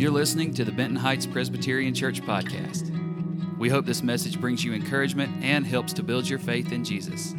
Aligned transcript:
You're 0.00 0.10
listening 0.10 0.54
to 0.54 0.64
the 0.64 0.72
Benton 0.72 0.96
Heights 0.96 1.26
Presbyterian 1.26 1.92
Church 1.92 2.22
podcast. 2.22 2.88
We 3.58 3.68
hope 3.68 3.84
this 3.84 4.02
message 4.02 4.40
brings 4.40 4.64
you 4.64 4.72
encouragement 4.72 5.44
and 5.44 5.66
helps 5.66 5.92
to 5.92 6.02
build 6.02 6.26
your 6.26 6.38
faith 6.38 6.72
in 6.72 6.84
Jesus. 6.84 7.34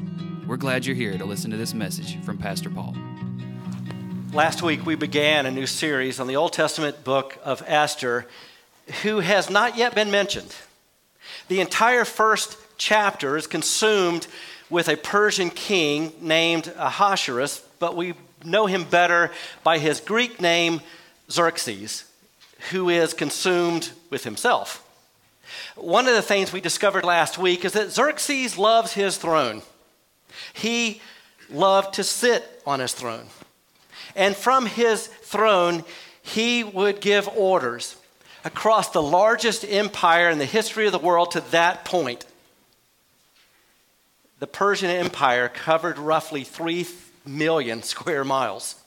We're 0.45 0.57
glad 0.57 0.85
you're 0.85 0.95
here 0.95 1.17
to 1.17 1.25
listen 1.25 1.49
to 1.49 1.57
this 1.57 1.73
message 1.73 2.23
from 2.23 2.37
Pastor 2.37 2.69
Paul. 2.69 2.95
Last 4.31 4.61
week, 4.61 4.85
we 4.85 4.93
began 4.93 5.47
a 5.47 5.51
new 5.51 5.65
series 5.65 6.19
on 6.19 6.27
the 6.27 6.35
Old 6.35 6.53
Testament 6.53 7.03
book 7.03 7.35
of 7.43 7.63
Esther, 7.65 8.27
who 9.01 9.21
has 9.21 9.49
not 9.49 9.75
yet 9.75 9.95
been 9.95 10.11
mentioned. 10.11 10.55
The 11.47 11.61
entire 11.61 12.05
first 12.05 12.59
chapter 12.77 13.37
is 13.37 13.47
consumed 13.47 14.27
with 14.69 14.87
a 14.87 14.97
Persian 14.97 15.49
king 15.49 16.13
named 16.21 16.71
Ahasuerus, 16.77 17.65
but 17.79 17.95
we 17.95 18.13
know 18.45 18.67
him 18.67 18.83
better 18.83 19.31
by 19.63 19.79
his 19.79 19.99
Greek 19.99 20.39
name, 20.39 20.81
Xerxes 21.27 22.03
who 22.69 22.89
is 22.89 23.13
consumed 23.13 23.91
with 24.09 24.23
himself. 24.23 24.87
One 25.75 26.07
of 26.07 26.13
the 26.13 26.21
things 26.21 26.53
we 26.53 26.61
discovered 26.61 27.03
last 27.03 27.37
week 27.37 27.65
is 27.65 27.73
that 27.73 27.91
Xerxes 27.91 28.57
loves 28.57 28.93
his 28.93 29.17
throne. 29.17 29.63
He 30.53 31.01
loved 31.49 31.95
to 31.95 32.03
sit 32.03 32.61
on 32.65 32.79
his 32.79 32.93
throne. 32.93 33.25
And 34.15 34.35
from 34.35 34.65
his 34.65 35.07
throne, 35.07 35.83
he 36.21 36.63
would 36.63 37.01
give 37.01 37.27
orders 37.29 37.95
across 38.43 38.89
the 38.89 39.01
largest 39.01 39.65
empire 39.67 40.29
in 40.29 40.37
the 40.37 40.45
history 40.45 40.85
of 40.85 40.91
the 40.91 40.99
world 40.99 41.31
to 41.31 41.41
that 41.51 41.85
point. 41.85 42.25
The 44.39 44.47
Persian 44.47 44.89
Empire 44.89 45.47
covered 45.49 45.97
roughly 45.97 46.43
3 46.43 46.87
million 47.25 47.83
square 47.83 48.23
miles. 48.23 48.80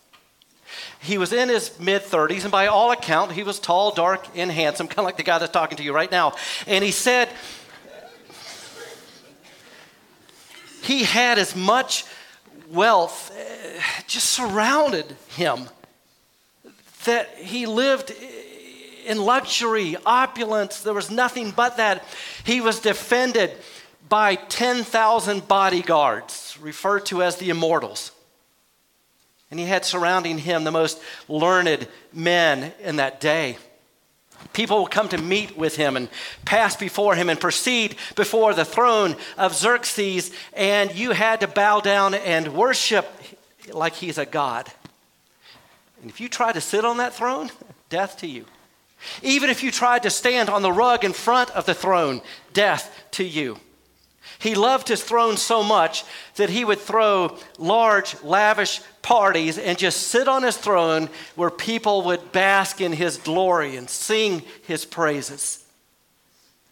He 1.01 1.19
was 1.19 1.33
in 1.33 1.49
his 1.49 1.79
mid 1.79 2.03
30s, 2.03 2.43
and 2.43 2.53
by 2.53 2.67
all 2.67 2.91
account, 2.91 3.33
he 3.33 3.43
was 3.43 3.59
tall, 3.59 3.93
dark, 3.93 4.27
and 4.35 4.51
handsome, 4.51 4.89
kind 4.89 5.01
of 5.01 5.05
like 5.05 5.17
the 5.17 5.23
guy 5.23 5.39
that's 5.39 5.53
talking 5.53 5.77
to 5.77 5.83
you 5.83 5.93
right 5.93 6.11
now. 6.11 6.35
And 6.67 6.85
he 6.85 6.91
said 6.91 7.29
he 10.83 11.05
had 11.05 11.39
as 11.39 11.57
much 11.57 12.05
wealth 12.71 13.31
uh, 13.31 14.03
just 14.07 14.31
surrounded 14.31 15.17
him 15.29 15.69
that 17.05 17.29
he 17.37 17.67
lived 17.67 18.13
in 19.07 19.19
luxury, 19.19 19.97
opulence. 20.07 20.81
There 20.81 20.95
was 20.95 21.11
nothing 21.11 21.51
but 21.51 21.77
that. 21.77 22.05
He 22.45 22.61
was 22.61 22.81
defended 22.81 23.53
by 24.09 24.35
10,000 24.35 25.49
bodyguards, 25.49 26.59
referred 26.61 27.07
to 27.07 27.23
as 27.23 27.37
the 27.37 27.51
immortals. 27.51 28.13
And 29.55 29.61
he 29.61 29.67
had 29.67 29.85
surrounding 29.85 30.39
him 30.39 30.65
the 30.65 30.73
most 30.73 31.01
learned 31.29 31.87
men 32.13 32.73
in 32.83 32.97
that 32.97 33.21
day. 33.21 33.57
People 34.53 34.83
would 34.83 34.91
come 34.91 35.09
to 35.11 35.17
meet 35.17 35.57
with 35.57 35.77
him 35.77 35.97
and 35.97 36.09
pass 36.45 36.75
before 36.75 37.15
him 37.15 37.29
and 37.29 37.39
proceed 37.39 37.95
before 38.17 38.53
the 38.53 38.65
throne 38.65 39.15
of 39.39 39.55
Xerxes, 39.55 40.33
and 40.55 40.93
you 40.93 41.13
had 41.13 41.39
to 41.39 41.47
bow 41.47 41.79
down 41.79 42.15
and 42.15 42.53
worship 42.53 43.09
like 43.73 43.95
he's 43.95 44.19
a 44.19 44.27
god. 44.27 44.73
And 46.03 46.11
if 46.11 46.21
you 46.21 46.29
tried 46.29 46.55
to 46.55 46.61
sit 46.61 46.85
on 46.85 46.97
that 46.97 47.15
throne, 47.15 47.49
death 47.91 48.19
to 48.23 48.27
you. 48.27 48.47
Even 49.23 49.51
if 49.51 49.63
you 49.63 49.71
tried 49.71 50.03
to 50.03 50.11
stand 50.11 50.51
on 50.51 50.63
the 50.63 50.73
rug 50.73 51.05
in 51.05 51.13
front 51.13 51.53
of 51.53 51.65
the 51.65 51.75
throne, 51.75 52.23
death 52.53 52.93
to 53.13 53.23
you. 53.23 53.61
He 54.45 54.55
loved 54.55 54.89
his 54.89 55.03
throne 55.03 55.39
so 55.39 55.63
much 55.63 56.05
that 56.35 56.51
he 56.51 56.67
would 56.67 56.79
throw 56.79 57.39
large, 57.57 58.23
lavish 58.23 58.83
parties 59.01 59.57
and 59.57 59.79
just 59.79 60.09
sit 60.09 60.29
on 60.29 60.43
his 60.43 60.59
throne 60.59 61.09
where 61.35 61.49
people 61.49 62.03
would 62.03 62.31
bask 62.31 62.83
in 62.83 62.93
his 62.93 63.17
glory 63.17 63.75
and 63.75 63.89
sing 63.89 64.43
his 64.67 64.85
praises. 64.85 65.65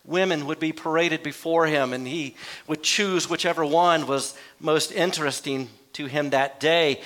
Women 0.04 0.44
would 0.44 0.60
be 0.60 0.72
paraded 0.72 1.22
before 1.22 1.66
him, 1.66 1.94
and 1.94 2.06
he 2.06 2.36
would 2.66 2.82
choose 2.82 3.30
whichever 3.30 3.64
one 3.64 4.06
was 4.06 4.36
most 4.60 4.92
interesting 4.92 5.70
to 5.94 6.04
him 6.04 6.28
that 6.28 6.60
day. 6.60 7.00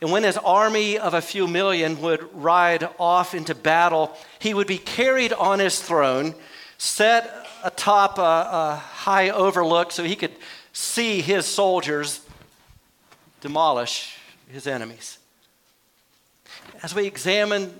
And 0.00 0.10
when 0.10 0.22
his 0.22 0.38
army 0.38 0.96
of 0.96 1.12
a 1.12 1.20
few 1.20 1.46
million 1.46 2.00
would 2.00 2.26
ride 2.34 2.88
off 2.98 3.34
into 3.34 3.54
battle, 3.54 4.16
he 4.38 4.54
would 4.54 4.66
be 4.66 4.78
carried 4.78 5.34
on 5.34 5.58
his 5.58 5.78
throne, 5.78 6.34
set 6.78 7.45
atop 7.64 8.18
a, 8.18 8.22
a 8.22 8.76
high 8.76 9.30
overlook 9.30 9.92
so 9.92 10.04
he 10.04 10.16
could 10.16 10.32
see 10.72 11.20
his 11.20 11.46
soldiers 11.46 12.20
demolish 13.40 14.18
his 14.50 14.66
enemies. 14.66 15.18
As 16.82 16.94
we 16.94 17.06
examine 17.06 17.72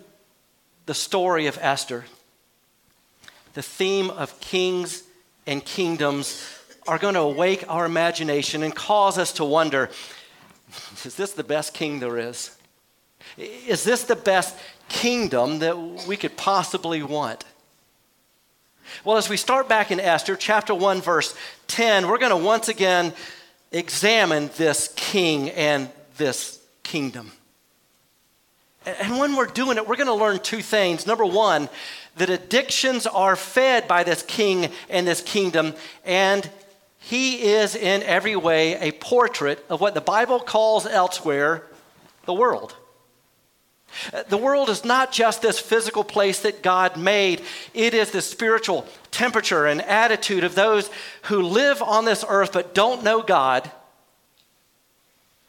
the 0.87 0.95
story 0.95 1.47
of 1.47 1.59
Esther, 1.61 2.05
the 3.55 3.63
theme 3.63 4.11
of 4.11 4.39
kings 4.41 5.03
and 5.47 5.65
kingdoms 5.65 6.45
are 6.87 6.99
going 6.99 7.15
to 7.15 7.21
awake 7.21 7.65
our 7.69 7.85
imagination 7.85 8.63
and 8.63 8.75
cause 8.75 9.19
us 9.19 9.33
to 9.33 9.45
wonder 9.45 9.91
is 11.05 11.15
this 11.15 11.33
the 11.33 11.45
best 11.45 11.75
king 11.75 12.01
there 12.01 12.19
is? 12.19 12.57
Is 13.37 13.85
this 13.85 14.05
the 14.05 14.17
best 14.17 14.57
kingdom 14.89 15.61
that 15.61 16.07
we 16.07 16.17
could 16.17 16.37
possibly 16.37 17.03
want? 17.03 17.45
Well, 19.05 19.17
as 19.17 19.29
we 19.29 19.37
start 19.37 19.69
back 19.69 19.91
in 19.91 20.01
Esther, 20.01 20.37
chapter 20.37 20.75
1, 20.75 21.01
verse 21.01 21.35
10, 21.69 22.09
we're 22.09 22.19
going 22.19 22.31
to 22.31 22.37
once 22.37 22.69
again 22.69 23.13
examine 23.73 24.51
this 24.57 24.93
king 24.97 25.51
and 25.51 25.91
this 26.17 26.61
kingdom. 26.83 27.33
And 28.85 29.19
when 29.19 29.35
we're 29.35 29.47
doing 29.47 29.77
it, 29.77 29.89
we're 29.89 29.97
going 29.97 30.07
to 30.07 30.15
learn 30.15 30.39
two 30.39 30.63
things. 30.63 31.07
Number 31.07 31.25
one, 31.25 31.69
that 32.17 32.31
addictions 32.31 33.07
are 33.07 33.37
fed 33.37 33.89
by 33.89 34.05
this 34.05 34.23
king 34.23 34.71
and 34.89 35.07
this 35.07 35.21
kingdom, 35.21 35.75
and 36.05 36.49
he 36.99 37.43
is 37.43 37.75
in 37.75 38.03
every 38.05 38.37
way 38.37 38.75
a 38.77 38.93
portrait 38.93 39.65
of 39.69 39.81
what 39.81 39.95
the 39.95 40.01
Bible 40.01 40.41
calls 40.41 40.87
elsewhere 40.87 41.65
the 42.25 42.35
world. 42.35 42.75
The 44.29 44.37
world 44.37 44.69
is 44.69 44.85
not 44.85 45.13
just 45.13 45.43
this 45.43 45.59
physical 45.59 46.05
place 46.05 46.41
that 46.41 46.63
God 46.63 46.97
made, 46.97 47.43
it 47.75 47.95
is 47.95 48.11
the 48.11 48.23
spiritual 48.23 48.87
temperature 49.11 49.67
and 49.67 49.81
attitude 49.83 50.45
of 50.45 50.55
those 50.55 50.91
who 51.23 51.43
live 51.43 51.83
on 51.83 52.05
this 52.05 52.25
earth 52.29 52.53
but 52.53 52.75
don't 52.75 53.03
know 53.03 53.23
God, 53.23 53.71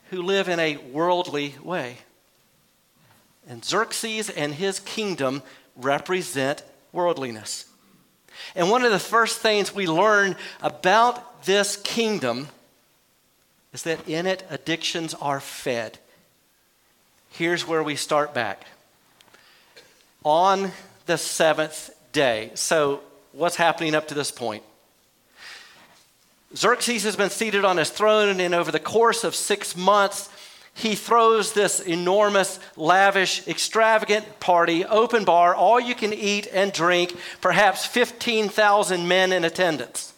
who 0.09 0.21
live 0.21 0.47
in 0.49 0.59
a 0.59 0.77
worldly 0.77 1.55
way. 1.63 1.97
And 3.49 3.63
Xerxes 3.63 4.29
and 4.29 4.53
his 4.53 4.79
kingdom 4.79 5.41
represent 5.75 6.63
worldliness. 6.91 7.65
And 8.55 8.69
one 8.69 8.83
of 8.83 8.91
the 8.91 8.99
first 8.99 9.39
things 9.39 9.73
we 9.73 9.87
learn 9.87 10.35
about 10.61 11.43
this 11.43 11.77
kingdom 11.77 12.49
is 13.73 13.83
that 13.83 14.07
in 14.07 14.25
it 14.25 14.45
addictions 14.49 15.13
are 15.15 15.39
fed 15.39 15.99
here's 17.37 17.67
where 17.67 17.83
we 17.83 17.95
start 17.95 18.33
back. 18.33 18.65
On 20.23 20.71
the 21.05 21.17
seventh 21.17 21.91
day. 22.11 22.51
So, 22.55 23.01
what's 23.31 23.55
happening 23.55 23.95
up 23.95 24.07
to 24.07 24.15
this 24.15 24.31
point? 24.31 24.63
Xerxes 26.55 27.03
has 27.03 27.15
been 27.15 27.29
seated 27.29 27.63
on 27.63 27.77
his 27.77 27.89
throne, 27.89 28.39
and 28.39 28.55
over 28.55 28.71
the 28.71 28.79
course 28.79 29.23
of 29.23 29.35
six 29.35 29.75
months, 29.75 30.29
he 30.73 30.95
throws 30.95 31.53
this 31.53 31.79
enormous, 31.79 32.59
lavish, 32.75 33.47
extravagant 33.47 34.39
party, 34.39 34.85
open 34.85 35.23
bar, 35.23 35.53
all 35.53 35.79
you 35.79 35.95
can 35.95 36.13
eat 36.13 36.47
and 36.51 36.71
drink, 36.71 37.15
perhaps 37.41 37.85
15,000 37.85 39.07
men 39.07 39.31
in 39.31 39.43
attendance. 39.43 40.13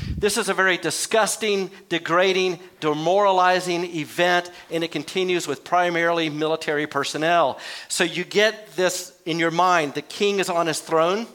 This 0.00 0.36
is 0.36 0.48
a 0.48 0.54
very 0.54 0.78
disgusting, 0.78 1.70
degrading, 1.88 2.58
demoralizing 2.80 3.84
event, 3.84 4.50
and 4.70 4.82
it 4.82 4.90
continues 4.90 5.46
with 5.46 5.64
primarily 5.64 6.30
military 6.30 6.86
personnel. 6.86 7.58
So 7.88 8.04
you 8.04 8.24
get 8.24 8.74
this 8.74 9.12
in 9.26 9.38
your 9.38 9.50
mind 9.50 9.94
the 9.94 10.02
king 10.02 10.38
is 10.38 10.48
on 10.48 10.66
his 10.66 10.80
throne, 10.80 11.26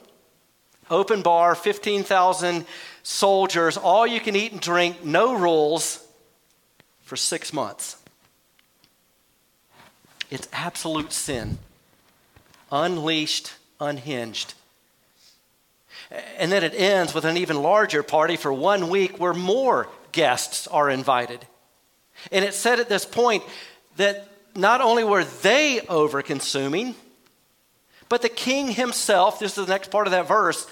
open 0.89 1.21
bar, 1.21 1.53
15,000 1.55 2.65
soldiers, 3.03 3.77
all 3.77 4.07
you 4.07 4.19
can 4.19 4.35
eat 4.35 4.51
and 4.51 4.61
drink, 4.61 5.03
no 5.03 5.35
rules 5.35 6.05
for 7.01 7.15
six 7.15 7.53
months. 7.53 7.97
It's 10.29 10.47
absolute 10.51 11.13
sin, 11.13 11.57
unleashed, 12.71 13.53
unhinged. 13.79 14.55
And 16.37 16.51
then 16.51 16.63
it 16.63 16.73
ends 16.73 17.13
with 17.13 17.25
an 17.25 17.37
even 17.37 17.61
larger 17.61 18.01
party 18.01 18.37
for 18.37 18.53
one 18.53 18.89
week 18.89 19.19
where 19.19 19.33
more 19.33 19.89
guests 20.11 20.67
are 20.67 20.89
invited. 20.89 21.45
And 22.31 22.45
it 22.45 22.53
said 22.53 22.79
at 22.79 22.89
this 22.89 23.05
point 23.05 23.43
that 23.97 24.27
not 24.55 24.81
only 24.81 25.03
were 25.03 25.23
they 25.23 25.81
over 25.81 26.21
consuming, 26.21 26.95
but 28.09 28.21
the 28.21 28.29
king 28.29 28.71
himself, 28.71 29.39
this 29.39 29.57
is 29.57 29.65
the 29.65 29.71
next 29.71 29.91
part 29.91 30.07
of 30.07 30.11
that 30.11 30.27
verse, 30.27 30.65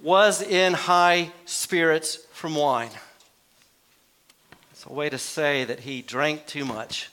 was 0.00 0.40
in 0.40 0.72
high 0.72 1.32
spirits 1.44 2.16
from 2.32 2.54
wine. 2.54 2.90
It's 4.72 4.86
a 4.86 4.92
way 4.92 5.10
to 5.10 5.18
say 5.18 5.64
that 5.64 5.80
he 5.80 6.02
drank 6.02 6.46
too 6.46 6.64
much. 6.64 7.10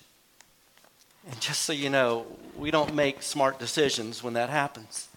And 1.29 1.39
just 1.39 1.63
so 1.63 1.73
you 1.73 1.89
know, 1.89 2.25
we 2.55 2.69
don't 2.69 2.93
make 2.93 3.21
smart 3.21 3.57
decisions 3.57 4.21
when 4.21 4.33
that 4.33 4.49
happens. 4.49 5.07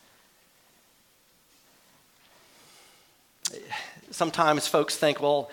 Sometimes 4.11 4.67
folks 4.67 4.97
think, 4.97 5.21
well, 5.21 5.51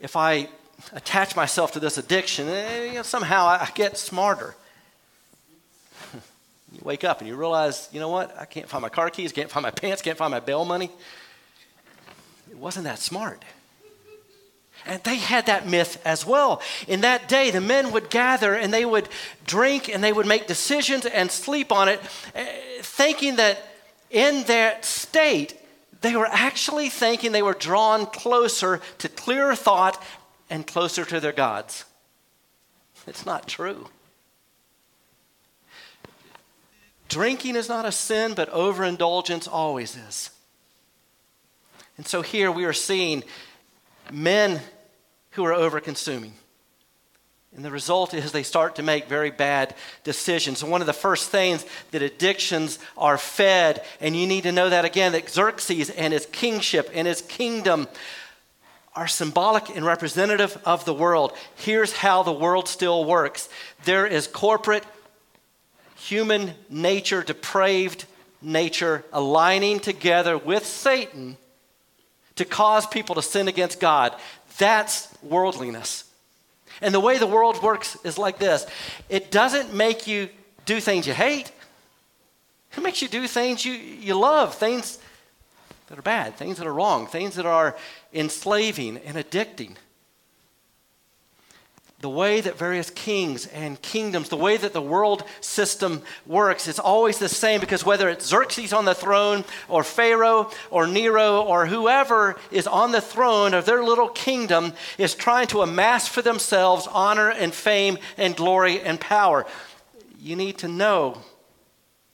if 0.00 0.16
I 0.16 0.48
attach 0.92 1.36
myself 1.36 1.72
to 1.72 1.80
this 1.80 1.98
addiction, 1.98 2.48
eh, 2.48 2.84
you 2.86 2.94
know, 2.94 3.02
somehow 3.02 3.46
I 3.46 3.68
get 3.74 3.98
smarter. 3.98 4.54
you 6.14 6.80
wake 6.82 7.04
up 7.04 7.20
and 7.20 7.28
you 7.28 7.36
realize, 7.36 7.88
you 7.92 8.00
know 8.00 8.08
what? 8.08 8.36
I 8.38 8.44
can't 8.44 8.68
find 8.68 8.82
my 8.82 8.88
car 8.88 9.10
keys, 9.10 9.32
can't 9.32 9.50
find 9.50 9.62
my 9.62 9.70
pants, 9.70 10.02
can't 10.02 10.18
find 10.18 10.30
my 10.30 10.40
bail 10.40 10.64
money. 10.64 10.90
It 12.50 12.58
wasn't 12.58 12.84
that 12.84 12.98
smart. 12.98 13.44
And 14.86 15.02
they 15.04 15.16
had 15.16 15.46
that 15.46 15.68
myth 15.68 16.00
as 16.06 16.24
well. 16.24 16.62
In 16.88 17.02
that 17.02 17.28
day, 17.28 17.50
the 17.50 17.60
men 17.60 17.92
would 17.92 18.08
gather 18.08 18.54
and 18.54 18.72
they 18.72 18.86
would 18.86 19.08
drink 19.46 19.88
and 19.88 20.02
they 20.02 20.12
would 20.12 20.26
make 20.26 20.46
decisions 20.46 21.04
and 21.04 21.30
sleep 21.30 21.70
on 21.70 21.88
it, 21.88 22.00
eh, 22.34 22.46
thinking 22.80 23.36
that 23.36 23.58
in 24.10 24.44
that 24.44 24.84
state, 24.84 25.60
they 26.00 26.16
were 26.16 26.28
actually 26.30 26.88
thinking 26.88 27.32
they 27.32 27.42
were 27.42 27.54
drawn 27.54 28.06
closer 28.06 28.80
to 28.98 29.08
clearer 29.08 29.54
thought 29.54 30.02
and 30.48 30.66
closer 30.66 31.04
to 31.04 31.20
their 31.20 31.32
gods. 31.32 31.84
It's 33.06 33.26
not 33.26 33.46
true. 33.46 33.88
Drinking 37.08 37.56
is 37.56 37.68
not 37.68 37.84
a 37.84 37.92
sin, 37.92 38.34
but 38.34 38.48
overindulgence 38.50 39.48
always 39.48 39.96
is. 39.96 40.30
And 41.96 42.06
so 42.06 42.22
here 42.22 42.50
we 42.50 42.64
are 42.64 42.72
seeing 42.72 43.24
men 44.12 44.60
who 45.32 45.44
are 45.44 45.52
overconsuming. 45.52 46.32
And 47.56 47.64
the 47.64 47.70
result 47.70 48.14
is 48.14 48.30
they 48.30 48.44
start 48.44 48.76
to 48.76 48.82
make 48.82 49.08
very 49.08 49.30
bad 49.30 49.74
decisions. 50.04 50.62
And 50.62 50.70
one 50.70 50.80
of 50.80 50.86
the 50.86 50.92
first 50.92 51.30
things 51.30 51.66
that 51.90 52.00
addictions 52.00 52.78
are 52.96 53.18
fed, 53.18 53.84
and 54.00 54.16
you 54.16 54.26
need 54.26 54.44
to 54.44 54.52
know 54.52 54.70
that 54.70 54.84
again, 54.84 55.12
that 55.12 55.28
Xerxes 55.28 55.90
and 55.90 56.12
his 56.12 56.26
kingship 56.26 56.90
and 56.94 57.08
his 57.08 57.22
kingdom 57.22 57.88
are 58.94 59.08
symbolic 59.08 59.68
and 59.74 59.84
representative 59.84 60.60
of 60.64 60.84
the 60.84 60.94
world. 60.94 61.32
Here's 61.56 61.92
how 61.92 62.22
the 62.22 62.32
world 62.32 62.68
still 62.68 63.04
works 63.04 63.48
there 63.84 64.06
is 64.06 64.26
corporate, 64.26 64.84
human 65.96 66.54
nature, 66.68 67.22
depraved 67.22 68.04
nature 68.42 69.04
aligning 69.12 69.80
together 69.80 70.38
with 70.38 70.64
Satan 70.64 71.36
to 72.36 72.44
cause 72.44 72.86
people 72.86 73.16
to 73.16 73.22
sin 73.22 73.48
against 73.48 73.80
God. 73.80 74.14
That's 74.58 75.08
worldliness. 75.22 76.04
And 76.80 76.94
the 76.94 77.00
way 77.00 77.18
the 77.18 77.26
world 77.26 77.62
works 77.62 77.96
is 78.04 78.18
like 78.18 78.38
this. 78.38 78.66
It 79.08 79.30
doesn't 79.30 79.74
make 79.74 80.06
you 80.06 80.28
do 80.66 80.80
things 80.80 81.06
you 81.06 81.14
hate, 81.14 81.52
it 82.76 82.82
makes 82.82 83.02
you 83.02 83.08
do 83.08 83.26
things 83.26 83.64
you, 83.64 83.72
you 83.72 84.14
love, 84.14 84.54
things 84.54 84.98
that 85.88 85.98
are 85.98 86.02
bad, 86.02 86.36
things 86.36 86.58
that 86.58 86.66
are 86.66 86.72
wrong, 86.72 87.06
things 87.06 87.34
that 87.34 87.46
are 87.46 87.76
enslaving 88.14 88.98
and 88.98 89.16
addicting 89.16 89.76
the 92.00 92.08
way 92.08 92.40
that 92.40 92.56
various 92.56 92.88
kings 92.88 93.46
and 93.46 93.80
kingdoms, 93.82 94.30
the 94.30 94.36
way 94.36 94.56
that 94.56 94.72
the 94.72 94.80
world 94.80 95.22
system 95.42 96.02
works, 96.26 96.66
it's 96.66 96.78
always 96.78 97.18
the 97.18 97.28
same 97.28 97.60
because 97.60 97.84
whether 97.84 98.08
it's 98.08 98.26
Xerxes 98.26 98.72
on 98.72 98.86
the 98.86 98.94
throne 98.94 99.44
or 99.68 99.84
Pharaoh 99.84 100.50
or 100.70 100.86
Nero 100.86 101.42
or 101.42 101.66
whoever 101.66 102.38
is 102.50 102.66
on 102.66 102.92
the 102.92 103.02
throne 103.02 103.52
of 103.52 103.66
their 103.66 103.84
little 103.84 104.08
kingdom 104.08 104.72
is 104.96 105.14
trying 105.14 105.46
to 105.48 105.60
amass 105.60 106.08
for 106.08 106.22
themselves 106.22 106.88
honor 106.90 107.30
and 107.30 107.52
fame 107.52 107.98
and 108.16 108.34
glory 108.34 108.80
and 108.80 108.98
power. 108.98 109.44
You 110.18 110.36
need 110.36 110.56
to 110.58 110.68
know 110.68 111.18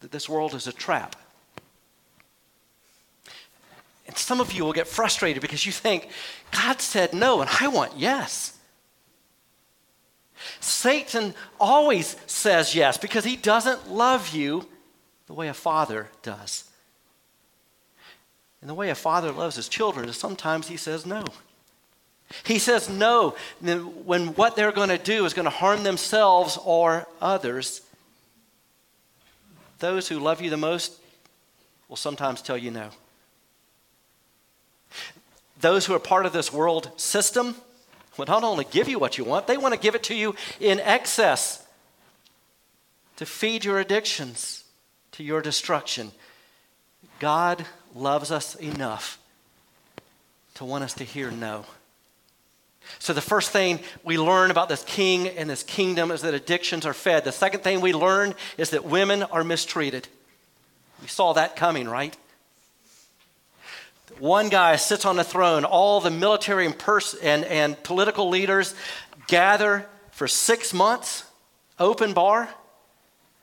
that 0.00 0.10
this 0.10 0.28
world 0.28 0.54
is 0.54 0.66
a 0.66 0.72
trap. 0.72 1.14
And 4.08 4.16
some 4.18 4.40
of 4.40 4.52
you 4.52 4.64
will 4.64 4.72
get 4.72 4.88
frustrated 4.88 5.42
because 5.42 5.64
you 5.64 5.72
think, 5.72 6.08
God 6.50 6.80
said 6.80 7.14
no, 7.14 7.40
and 7.40 7.50
I 7.60 7.68
want 7.68 7.96
yes. 7.96 8.55
Satan 10.60 11.34
always 11.58 12.16
says 12.26 12.74
yes 12.74 12.96
because 12.96 13.24
he 13.24 13.36
doesn't 13.36 13.90
love 13.90 14.34
you 14.34 14.66
the 15.26 15.34
way 15.34 15.48
a 15.48 15.54
father 15.54 16.08
does. 16.22 16.64
And 18.60 18.70
the 18.70 18.74
way 18.74 18.90
a 18.90 18.94
father 18.94 19.32
loves 19.32 19.56
his 19.56 19.68
children 19.68 20.08
is 20.08 20.16
sometimes 20.16 20.68
he 20.68 20.76
says 20.76 21.06
no. 21.06 21.24
He 22.44 22.58
says 22.58 22.88
no 22.88 23.36
when 23.60 24.34
what 24.34 24.56
they're 24.56 24.72
going 24.72 24.88
to 24.88 24.98
do 24.98 25.24
is 25.24 25.34
going 25.34 25.44
to 25.44 25.50
harm 25.50 25.84
themselves 25.84 26.58
or 26.64 27.06
others. 27.20 27.82
Those 29.78 30.08
who 30.08 30.18
love 30.18 30.40
you 30.40 30.50
the 30.50 30.56
most 30.56 31.00
will 31.88 31.96
sometimes 31.96 32.42
tell 32.42 32.58
you 32.58 32.70
no. 32.70 32.90
Those 35.60 35.86
who 35.86 35.94
are 35.94 36.00
part 36.00 36.26
of 36.26 36.32
this 36.32 36.52
world 36.52 36.90
system 36.96 37.54
will 38.16 38.26
not 38.26 38.44
only 38.44 38.64
give 38.70 38.88
you 38.88 38.98
what 38.98 39.18
you 39.18 39.24
want, 39.24 39.46
they 39.46 39.56
want 39.56 39.74
to 39.74 39.80
give 39.80 39.94
it 39.94 40.04
to 40.04 40.14
you 40.14 40.34
in 40.60 40.80
excess 40.80 41.64
to 43.16 43.26
feed 43.26 43.64
your 43.64 43.78
addictions, 43.78 44.64
to 45.12 45.22
your 45.22 45.40
destruction. 45.40 46.12
God 47.18 47.64
loves 47.94 48.30
us 48.30 48.54
enough 48.56 49.18
to 50.54 50.64
want 50.64 50.84
us 50.84 50.94
to 50.94 51.04
hear 51.04 51.30
no. 51.30 51.64
So, 52.98 53.12
the 53.12 53.20
first 53.20 53.50
thing 53.50 53.80
we 54.04 54.16
learn 54.16 54.50
about 54.50 54.68
this 54.68 54.84
king 54.84 55.26
and 55.26 55.50
this 55.50 55.64
kingdom 55.64 56.12
is 56.12 56.22
that 56.22 56.34
addictions 56.34 56.86
are 56.86 56.94
fed. 56.94 57.24
The 57.24 57.32
second 57.32 57.64
thing 57.64 57.80
we 57.80 57.92
learn 57.92 58.34
is 58.58 58.70
that 58.70 58.84
women 58.84 59.24
are 59.24 59.42
mistreated. 59.42 60.06
We 61.02 61.08
saw 61.08 61.32
that 61.32 61.56
coming, 61.56 61.88
right? 61.88 62.16
One 64.18 64.48
guy 64.48 64.76
sits 64.76 65.04
on 65.04 65.16
the 65.16 65.24
throne. 65.24 65.64
All 65.64 66.00
the 66.00 66.10
military 66.10 66.66
and, 66.66 66.78
pers- 66.78 67.14
and, 67.14 67.44
and 67.44 67.80
political 67.82 68.28
leaders 68.28 68.74
gather 69.26 69.86
for 70.10 70.26
six 70.26 70.72
months, 70.72 71.24
open 71.78 72.14
bar, 72.14 72.48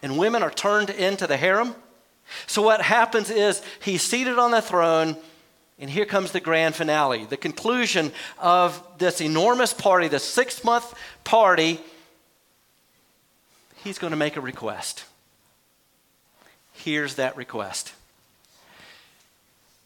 and 0.01 0.18
women 0.18 0.42
are 0.42 0.50
turned 0.50 0.89
into 0.89 1.27
the 1.27 1.38
harem. 1.38 1.75
So, 2.48 2.62
what 2.62 2.81
happens 2.81 3.30
is 3.30 3.62
he's 3.81 4.01
seated 4.01 4.39
on 4.39 4.51
the 4.51 4.62
throne, 4.62 5.18
and 5.77 5.89
here 5.89 6.06
comes 6.06 6.31
the 6.31 6.39
grand 6.39 6.75
finale, 6.75 7.25
the 7.25 7.38
conclusion 7.38 8.12
of 8.39 8.81
this 8.98 9.21
enormous 9.21 9.74
party, 9.74 10.07
the 10.07 10.19
six 10.19 10.63
month 10.63 10.94
party. 11.24 11.80
He's 13.83 14.00
going 14.00 14.12
to 14.12 14.18
make 14.18 14.38
a 14.38 14.42
request. 14.42 15.04
Here's 16.71 17.15
that 17.15 17.38
request. 17.38 17.94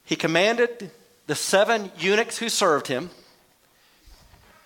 He 0.07 0.15
commanded 0.15 0.89
the 1.27 1.35
seven 1.35 1.91
eunuchs 1.99 2.37
who 2.37 2.47
served 2.47 2.87
him, 2.87 3.09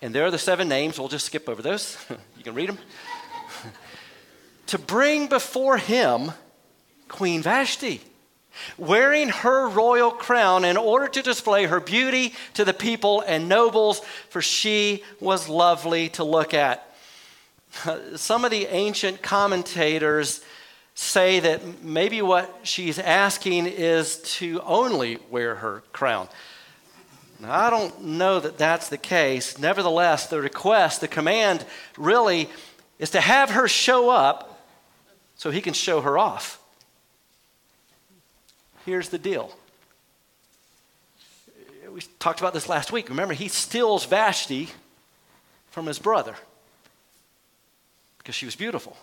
and 0.00 0.14
there 0.14 0.24
are 0.24 0.30
the 0.30 0.38
seven 0.38 0.68
names. 0.68 1.00
We'll 1.00 1.08
just 1.08 1.26
skip 1.26 1.48
over 1.48 1.60
those. 1.60 1.96
you 2.38 2.44
can 2.44 2.54
read 2.54 2.68
them. 2.68 2.78
to 4.68 4.78
bring 4.78 5.26
before 5.26 5.78
him 5.78 6.30
Queen 7.08 7.42
Vashti, 7.42 8.00
wearing 8.78 9.30
her 9.30 9.68
royal 9.68 10.12
crown 10.12 10.64
in 10.64 10.76
order 10.76 11.08
to 11.08 11.22
display 11.22 11.64
her 11.64 11.80
beauty 11.80 12.34
to 12.54 12.64
the 12.64 12.72
people 12.72 13.24
and 13.26 13.48
nobles, 13.48 13.98
for 14.30 14.40
she 14.40 15.02
was 15.18 15.48
lovely 15.48 16.08
to 16.10 16.22
look 16.22 16.54
at. 16.54 16.86
Some 18.14 18.44
of 18.44 18.52
the 18.52 18.66
ancient 18.66 19.22
commentators 19.22 20.40
say 20.94 21.40
that 21.40 21.82
maybe 21.82 22.22
what 22.22 22.60
she's 22.62 22.98
asking 22.98 23.66
is 23.66 24.18
to 24.18 24.60
only 24.62 25.18
wear 25.30 25.56
her 25.56 25.82
crown. 25.92 26.28
Now, 27.40 27.52
I 27.52 27.70
don't 27.70 28.04
know 28.04 28.38
that 28.38 28.58
that's 28.58 28.88
the 28.88 28.98
case. 28.98 29.58
Nevertheless, 29.58 30.28
the 30.28 30.40
request, 30.40 31.00
the 31.00 31.08
command 31.08 31.64
really 31.98 32.48
is 32.98 33.10
to 33.10 33.20
have 33.20 33.50
her 33.50 33.66
show 33.66 34.10
up 34.10 34.64
so 35.36 35.50
he 35.50 35.60
can 35.60 35.74
show 35.74 36.00
her 36.02 36.18
off. 36.18 36.60
Here's 38.84 39.08
the 39.08 39.18
deal. 39.18 39.52
We 41.90 42.00
talked 42.18 42.40
about 42.40 42.54
this 42.54 42.68
last 42.68 42.92
week. 42.92 43.08
Remember, 43.08 43.34
he 43.34 43.48
steals 43.48 44.04
Vashti 44.04 44.68
from 45.70 45.86
his 45.86 45.98
brother 45.98 46.36
because 48.18 48.34
she 48.34 48.44
was 48.44 48.54
beautiful. 48.54 48.96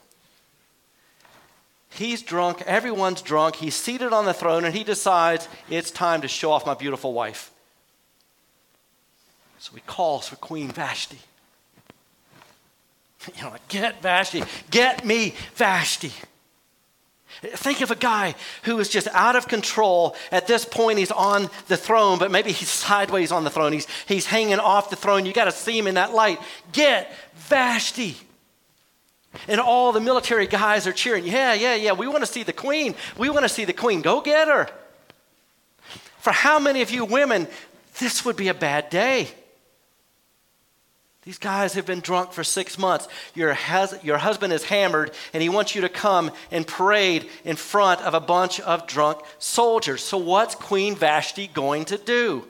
He's 1.89 2.21
drunk, 2.21 2.61
everyone's 2.65 3.21
drunk, 3.21 3.55
he's 3.55 3.75
seated 3.75 4.13
on 4.13 4.25
the 4.25 4.33
throne, 4.33 4.63
and 4.63 4.75
he 4.75 4.83
decides 4.83 5.47
it's 5.69 5.91
time 5.91 6.21
to 6.21 6.27
show 6.27 6.51
off 6.51 6.65
my 6.65 6.75
beautiful 6.75 7.13
wife. 7.13 7.51
So 9.57 9.73
he 9.73 9.81
calls 9.81 10.27
for 10.27 10.35
Queen 10.37 10.69
Vashti. 10.69 11.19
You 13.35 13.43
know, 13.43 13.53
get 13.67 14.01
Vashti, 14.01 14.43
get 14.71 15.03
me 15.03 15.33
Vashti. 15.55 16.13
Think 17.41 17.81
of 17.81 17.91
a 17.91 17.95
guy 17.95 18.33
who 18.63 18.79
is 18.79 18.89
just 18.89 19.07
out 19.09 19.35
of 19.35 19.47
control. 19.47 20.15
At 20.31 20.47
this 20.47 20.65
point, 20.65 20.99
he's 20.99 21.11
on 21.11 21.49
the 21.67 21.77
throne, 21.77 22.17
but 22.17 22.31
maybe 22.31 22.51
he's 22.51 22.69
sideways 22.69 23.31
on 23.31 23.43
the 23.43 23.49
throne. 23.49 23.71
He's, 23.71 23.87
he's 24.07 24.25
hanging 24.25 24.59
off 24.59 24.89
the 24.89 24.95
throne. 24.95 25.25
You 25.25 25.33
got 25.33 25.45
to 25.45 25.51
see 25.51 25.77
him 25.77 25.87
in 25.87 25.95
that 25.95 26.13
light. 26.13 26.39
Get 26.71 27.11
Vashti. 27.35 28.17
And 29.47 29.59
all 29.59 29.91
the 29.91 29.99
military 29.99 30.47
guys 30.47 30.87
are 30.87 30.91
cheering, 30.91 31.25
yeah, 31.25 31.53
yeah, 31.53 31.75
yeah, 31.75 31.91
we 31.91 32.07
want 32.07 32.21
to 32.21 32.25
see 32.25 32.43
the 32.43 32.53
queen. 32.53 32.95
We 33.17 33.29
want 33.29 33.43
to 33.43 33.49
see 33.49 33.65
the 33.65 33.73
queen. 33.73 34.01
Go 34.01 34.21
get 34.21 34.47
her. 34.47 34.69
For 36.19 36.31
how 36.31 36.59
many 36.59 36.81
of 36.81 36.89
you 36.91 37.05
women 37.05 37.47
this 37.99 38.25
would 38.25 38.35
be 38.35 38.47
a 38.47 38.53
bad 38.53 38.89
day. 38.89 39.27
These 41.23 41.37
guys 41.37 41.73
have 41.73 41.85
been 41.85 41.99
drunk 41.99 42.31
for 42.31 42.43
six 42.43 42.79
months. 42.79 43.07
Your, 43.35 43.55
your 44.01 44.17
husband 44.17 44.53
is 44.53 44.63
hammered, 44.63 45.11
and 45.33 45.43
he 45.43 45.49
wants 45.49 45.75
you 45.75 45.81
to 45.81 45.89
come 45.89 46.31
and 46.49 46.65
parade 46.65 47.29
in 47.43 47.55
front 47.55 48.01
of 48.01 48.13
a 48.13 48.19
bunch 48.21 48.59
of 48.61 48.87
drunk 48.87 49.19
soldiers. 49.37 50.01
So, 50.03 50.17
what's 50.17 50.55
Queen 50.55 50.95
Vashti 50.95 51.47
going 51.47 51.85
to 51.85 51.97
do? 51.97 52.47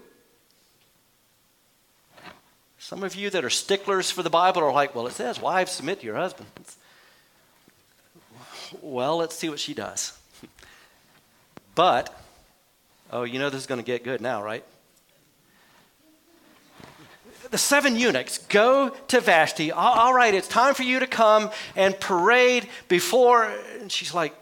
Some 2.89 3.03
of 3.03 3.13
you 3.13 3.29
that 3.29 3.45
are 3.45 3.51
sticklers 3.51 4.09
for 4.09 4.23
the 4.23 4.31
Bible 4.31 4.63
are 4.63 4.73
like, 4.73 4.95
well, 4.95 5.05
it 5.05 5.13
says, 5.13 5.39
wives, 5.39 5.73
submit 5.73 5.99
to 5.99 6.07
your 6.07 6.15
husbands. 6.15 6.75
Well, 8.81 9.17
let's 9.17 9.35
see 9.35 9.47
what 9.47 9.59
she 9.59 9.75
does. 9.75 10.17
But, 11.75 12.11
oh, 13.11 13.25
you 13.25 13.37
know 13.37 13.51
this 13.51 13.61
is 13.61 13.67
going 13.67 13.79
to 13.79 13.85
get 13.85 14.03
good 14.03 14.21
now, 14.21 14.41
right? 14.41 14.63
the 17.51 17.59
seven 17.59 17.95
eunuchs 17.95 18.39
go 18.39 18.89
to 19.09 19.19
Vashti. 19.21 19.71
All 19.71 20.11
right, 20.11 20.33
it's 20.33 20.47
time 20.47 20.73
for 20.73 20.81
you 20.81 20.99
to 20.99 21.05
come 21.05 21.51
and 21.75 21.99
parade 21.99 22.67
before. 22.87 23.53
And 23.79 23.91
she's 23.91 24.15
like, 24.15 24.33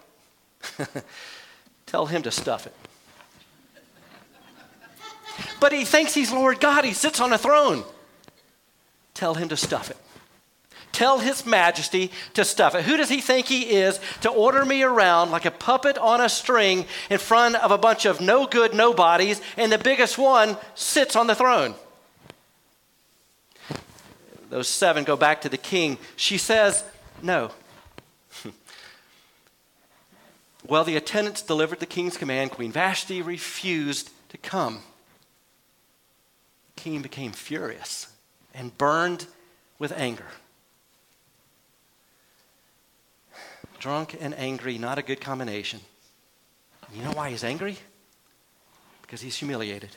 tell 1.86 2.06
him 2.06 2.22
to 2.22 2.32
stuff 2.32 2.66
it. 2.66 2.74
But 5.60 5.74
he 5.74 5.84
thinks 5.84 6.14
he's 6.14 6.32
Lord 6.32 6.62
God. 6.62 6.86
He 6.86 6.94
sits 6.94 7.20
on 7.20 7.34
a 7.34 7.38
throne. 7.38 7.84
Tell 9.18 9.34
him 9.34 9.50
to 9.50 9.58
stuff 9.58 9.90
it. 9.90 9.98
Tell 10.92 11.18
his 11.18 11.44
majesty 11.44 12.12
to 12.36 12.46
stuff 12.46 12.76
it. 12.76 12.86
Who 12.86 12.98
does 12.98 13.10
he 13.10 13.20
think 13.20 13.48
he 13.48 13.64
is 13.64 14.00
to 14.22 14.30
order 14.30 14.64
me 14.64 14.84
around 14.84 15.32
like 15.32 15.46
a 15.46 15.52
puppet 15.52 15.98
on 15.98 16.22
a 16.22 16.30
string 16.30 16.86
in 17.10 17.18
front 17.18 17.56
of 17.56 17.72
a 17.72 17.80
bunch 17.80 18.06
of 18.06 18.22
no 18.22 18.46
good 18.46 18.76
nobodies, 18.76 19.42
and 19.58 19.72
the 19.72 19.80
biggest 19.80 20.20
one 20.20 20.56
sits 20.76 21.16
on 21.16 21.26
the 21.26 21.34
throne? 21.34 21.74
those 24.52 24.68
seven 24.68 25.04
go 25.04 25.18
back 25.18 25.42
to 25.42 25.50
the 25.50 25.58
king. 25.58 25.98
She 26.16 26.38
says, 26.38 26.84
No. 27.24 27.50
well, 30.68 30.84
the 30.84 30.96
attendants 30.96 31.42
delivered 31.42 31.80
the 31.80 31.88
king's 31.88 32.18
command. 32.18 32.52
Queen 32.52 32.72
Vashti 32.72 33.24
refused 33.24 34.12
to 34.30 34.38
come. 34.38 34.84
The 36.76 36.82
king 36.84 37.02
became 37.02 37.32
furious 37.32 38.10
and 38.58 38.78
burned 38.78 39.28
with 39.80 39.94
anger. 39.94 40.26
Drunk 43.80 44.18
and 44.20 44.34
angry, 44.34 44.78
not 44.78 44.98
a 44.98 45.04
good 45.04 45.22
combination. 45.22 45.80
You 46.94 47.04
know 47.04 47.12
why 47.12 47.30
he's 47.30 47.44
angry? 47.44 47.78
Because 49.04 49.22
he's 49.22 49.38
humiliated. 49.38 49.92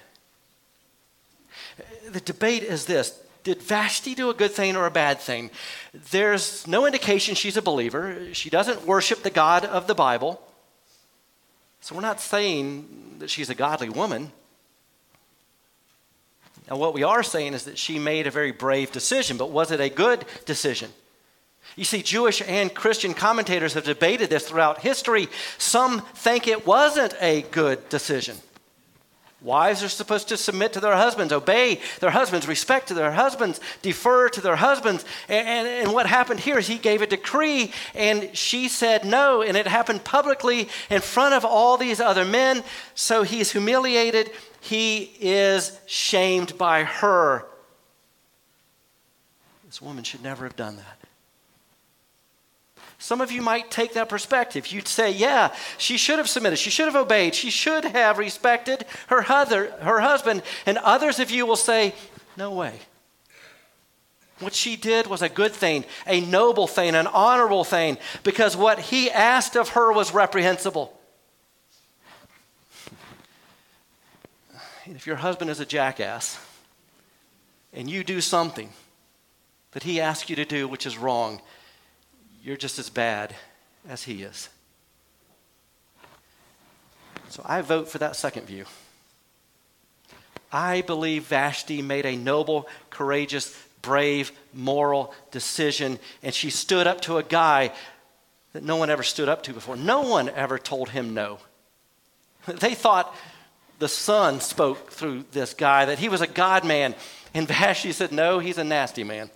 The 2.08 2.20
debate 2.20 2.62
is 2.62 2.84
this 2.84 3.18
did 3.42 3.62
Vashti 3.62 4.14
do 4.14 4.28
a 4.28 4.34
good 4.34 4.50
thing 4.50 4.76
or 4.76 4.84
a 4.84 4.90
bad 4.90 5.18
thing? 5.18 5.50
There's 6.10 6.66
no 6.66 6.84
indication 6.84 7.34
she's 7.34 7.56
a 7.56 7.62
believer. 7.62 8.34
She 8.34 8.50
doesn't 8.50 8.86
worship 8.86 9.22
the 9.22 9.30
God 9.30 9.64
of 9.64 9.86
the 9.86 9.94
Bible. 9.94 10.42
So 11.80 11.94
we're 11.94 12.02
not 12.02 12.20
saying 12.20 13.16
that 13.20 13.30
she's 13.30 13.48
a 13.48 13.54
godly 13.54 13.88
woman. 13.88 14.32
Now, 16.70 16.76
what 16.76 16.94
we 16.94 17.02
are 17.02 17.24
saying 17.24 17.54
is 17.54 17.64
that 17.64 17.78
she 17.78 17.98
made 17.98 18.28
a 18.28 18.30
very 18.30 18.52
brave 18.52 18.92
decision, 18.92 19.36
but 19.36 19.50
was 19.50 19.72
it 19.72 19.80
a 19.80 19.88
good 19.88 20.24
decision? 20.46 20.92
You 21.76 21.84
see, 21.84 22.02
Jewish 22.02 22.42
and 22.46 22.72
Christian 22.72 23.12
commentators 23.12 23.74
have 23.74 23.84
debated 23.84 24.30
this 24.30 24.48
throughout 24.48 24.80
history. 24.80 25.28
Some 25.58 26.00
think 26.14 26.46
it 26.46 26.66
wasn't 26.66 27.14
a 27.20 27.42
good 27.42 27.88
decision. 27.88 28.36
Wives 29.42 29.82
are 29.82 29.88
supposed 29.88 30.28
to 30.28 30.36
submit 30.36 30.74
to 30.74 30.80
their 30.80 30.96
husbands, 30.96 31.32
obey 31.32 31.80
their 32.00 32.10
husbands, 32.10 32.46
respect 32.46 32.88
to 32.88 32.94
their 32.94 33.12
husbands, 33.12 33.58
defer 33.80 34.28
to 34.28 34.40
their 34.40 34.56
husbands. 34.56 35.04
And, 35.30 35.48
and, 35.48 35.66
and, 35.66 35.92
what 35.94 36.06
happened 36.06 36.40
here 36.40 36.58
is 36.58 36.66
he 36.66 36.76
gave 36.76 37.00
a 37.00 37.06
decree 37.06 37.72
and 37.94 38.36
she 38.36 38.68
said 38.68 39.06
no. 39.06 39.40
And 39.40 39.56
it 39.56 39.66
happened 39.66 40.04
publicly 40.04 40.68
in 40.90 41.00
front 41.00 41.34
of 41.34 41.46
all 41.46 41.78
these 41.78 42.00
other 42.00 42.26
men. 42.26 42.62
So 42.94 43.22
he's 43.22 43.52
humiliated. 43.52 44.30
He 44.60 45.12
is 45.20 45.78
shamed 45.86 46.56
by 46.58 46.84
her. 46.84 47.46
This 49.66 49.80
woman 49.80 50.04
should 50.04 50.22
never 50.22 50.44
have 50.44 50.56
done 50.56 50.76
that. 50.76 50.98
Some 52.98 53.22
of 53.22 53.32
you 53.32 53.40
might 53.40 53.70
take 53.70 53.94
that 53.94 54.10
perspective. 54.10 54.66
You'd 54.66 54.86
say, 54.86 55.10
yeah, 55.10 55.54
she 55.78 55.96
should 55.96 56.18
have 56.18 56.28
submitted. 56.28 56.58
She 56.58 56.68
should 56.68 56.84
have 56.84 56.96
obeyed. 56.96 57.34
She 57.34 57.48
should 57.48 57.84
have 57.86 58.18
respected 58.18 58.84
her, 59.06 59.24
other, 59.26 59.70
her 59.80 60.00
husband. 60.00 60.42
And 60.66 60.76
others 60.76 61.18
of 61.18 61.30
you 61.30 61.46
will 61.46 61.56
say, 61.56 61.94
no 62.36 62.52
way. 62.52 62.74
What 64.40 64.54
she 64.54 64.76
did 64.76 65.06
was 65.06 65.22
a 65.22 65.30
good 65.30 65.52
thing, 65.52 65.86
a 66.06 66.20
noble 66.20 66.66
thing, 66.66 66.94
an 66.94 67.06
honorable 67.06 67.64
thing, 67.64 67.96
because 68.22 68.56
what 68.56 68.78
he 68.78 69.10
asked 69.10 69.56
of 69.56 69.70
her 69.70 69.92
was 69.92 70.12
reprehensible. 70.12 70.98
If 74.96 75.06
your 75.06 75.16
husband 75.16 75.50
is 75.50 75.60
a 75.60 75.66
jackass 75.66 76.38
and 77.72 77.88
you 77.88 78.02
do 78.02 78.20
something 78.20 78.70
that 79.72 79.84
he 79.84 80.00
asks 80.00 80.28
you 80.28 80.36
to 80.36 80.44
do 80.44 80.66
which 80.66 80.86
is 80.86 80.98
wrong, 80.98 81.40
you're 82.42 82.56
just 82.56 82.78
as 82.78 82.90
bad 82.90 83.34
as 83.88 84.02
he 84.02 84.22
is. 84.22 84.48
So 87.28 87.42
I 87.46 87.60
vote 87.60 87.88
for 87.88 87.98
that 87.98 88.16
second 88.16 88.46
view. 88.46 88.64
I 90.52 90.80
believe 90.80 91.24
Vashti 91.24 91.80
made 91.80 92.04
a 92.04 92.16
noble, 92.16 92.68
courageous, 92.90 93.56
brave, 93.82 94.32
moral 94.52 95.14
decision, 95.30 96.00
and 96.22 96.34
she 96.34 96.50
stood 96.50 96.88
up 96.88 97.00
to 97.02 97.18
a 97.18 97.22
guy 97.22 97.72
that 98.52 98.64
no 98.64 98.74
one 98.74 98.90
ever 98.90 99.04
stood 99.04 99.28
up 99.28 99.44
to 99.44 99.52
before. 99.52 99.76
No 99.76 100.02
one 100.02 100.28
ever 100.28 100.58
told 100.58 100.88
him 100.90 101.14
no. 101.14 101.38
They 102.46 102.74
thought 102.74 103.14
the 103.80 103.88
Son 103.88 104.40
spoke 104.40 104.90
through 104.90 105.24
this 105.32 105.54
guy, 105.54 105.86
that 105.86 105.98
he 105.98 106.08
was 106.08 106.20
a 106.20 106.26
God 106.26 106.64
man. 106.64 106.94
And 107.34 107.48
Vashti 107.48 107.92
said, 107.92 108.12
No, 108.12 108.38
he's 108.38 108.58
a 108.58 108.64
nasty 108.64 109.02
man. 109.02 109.30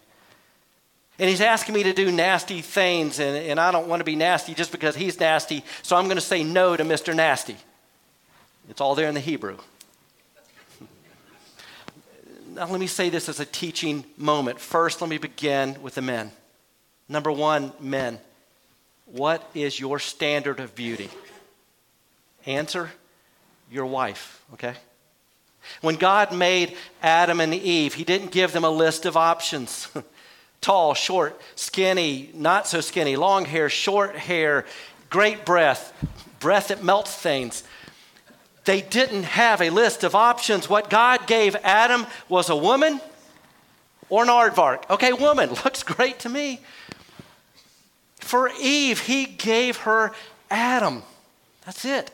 And 1.18 1.30
he's 1.30 1.40
asking 1.40 1.74
me 1.74 1.84
to 1.84 1.92
do 1.92 2.12
nasty 2.12 2.60
things, 2.60 3.18
and, 3.20 3.36
and 3.36 3.58
I 3.58 3.72
don't 3.72 3.88
want 3.88 4.00
to 4.00 4.04
be 4.04 4.16
nasty 4.16 4.52
just 4.52 4.70
because 4.70 4.96
he's 4.96 5.18
nasty, 5.18 5.64
so 5.82 5.96
I'm 5.96 6.04
going 6.04 6.16
to 6.16 6.20
say 6.20 6.44
no 6.44 6.76
to 6.76 6.84
Mr. 6.84 7.14
Nasty. 7.14 7.56
It's 8.68 8.80
all 8.80 8.94
there 8.94 9.08
in 9.08 9.14
the 9.14 9.20
Hebrew. 9.20 9.58
now, 12.50 12.66
let 12.66 12.80
me 12.80 12.88
say 12.88 13.10
this 13.10 13.28
as 13.28 13.38
a 13.38 13.46
teaching 13.46 14.04
moment. 14.16 14.60
First, 14.60 15.00
let 15.00 15.08
me 15.08 15.18
begin 15.18 15.80
with 15.82 15.94
the 15.94 16.02
men. 16.02 16.32
Number 17.08 17.30
one, 17.30 17.72
men. 17.78 18.18
What 19.06 19.48
is 19.54 19.78
your 19.78 20.00
standard 20.00 20.58
of 20.58 20.74
beauty? 20.74 21.10
Answer 22.44 22.90
your 23.74 23.86
wife, 23.86 24.42
okay? 24.54 24.74
When 25.80 25.96
God 25.96 26.32
made 26.32 26.76
Adam 27.02 27.40
and 27.40 27.52
Eve, 27.52 27.94
He 27.94 28.04
didn't 28.04 28.30
give 28.30 28.52
them 28.52 28.64
a 28.64 28.70
list 28.70 29.04
of 29.04 29.16
options. 29.16 29.88
tall, 30.60 30.94
short, 30.94 31.38
skinny, 31.56 32.30
not 32.32 32.66
so 32.66 32.80
skinny, 32.80 33.16
long 33.16 33.44
hair, 33.44 33.68
short 33.68 34.16
hair, 34.16 34.64
great 35.10 35.44
breath, 35.44 35.92
breath 36.38 36.68
that 36.68 36.82
melts 36.82 37.14
things. 37.14 37.64
They 38.64 38.80
didn't 38.80 39.24
have 39.24 39.60
a 39.60 39.70
list 39.70 40.04
of 40.04 40.14
options. 40.14 40.70
What 40.70 40.88
God 40.88 41.26
gave 41.26 41.56
Adam 41.56 42.06
was 42.28 42.48
a 42.48 42.56
woman 42.56 43.00
or 44.08 44.22
an 44.22 44.28
aardvark. 44.28 44.88
Okay, 44.88 45.12
woman, 45.12 45.50
looks 45.64 45.82
great 45.82 46.20
to 46.20 46.28
me. 46.28 46.60
For 48.20 48.50
Eve, 48.60 49.00
he 49.00 49.26
gave 49.26 49.78
her 49.78 50.12
Adam. 50.50 51.02
That's 51.66 51.84
it. 51.84 52.10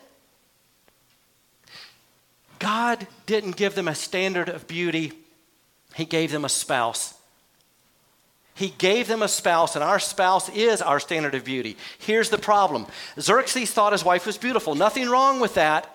God 2.61 3.09
didn't 3.27 3.57
give 3.57 3.75
them 3.75 3.89
a 3.89 3.95
standard 3.97 4.49
of 4.49 4.69
beauty, 4.69 5.13
He 5.97 6.05
gave 6.05 6.31
them 6.31 6.45
a 6.45 6.49
spouse. 6.49 7.15
He 8.55 8.75
gave 8.77 9.09
them 9.09 9.23
a 9.23 9.29
spouse, 9.29 9.75
and 9.75 9.83
our 9.83 9.99
spouse 9.99 10.51
is 10.51 10.83
our 10.83 11.01
standard 11.01 11.35
of 11.35 11.45
beauty. 11.45 11.79
Here's 11.99 12.29
the 12.29 12.39
problem 12.39 12.87
Xerxes 13.19 13.73
thought 13.73 13.93
his 13.93 14.05
wife 14.05 14.27
was 14.27 14.37
beautiful. 14.37 14.75
Nothing 14.75 15.09
wrong 15.09 15.41
with 15.41 15.55
that. 15.55 15.89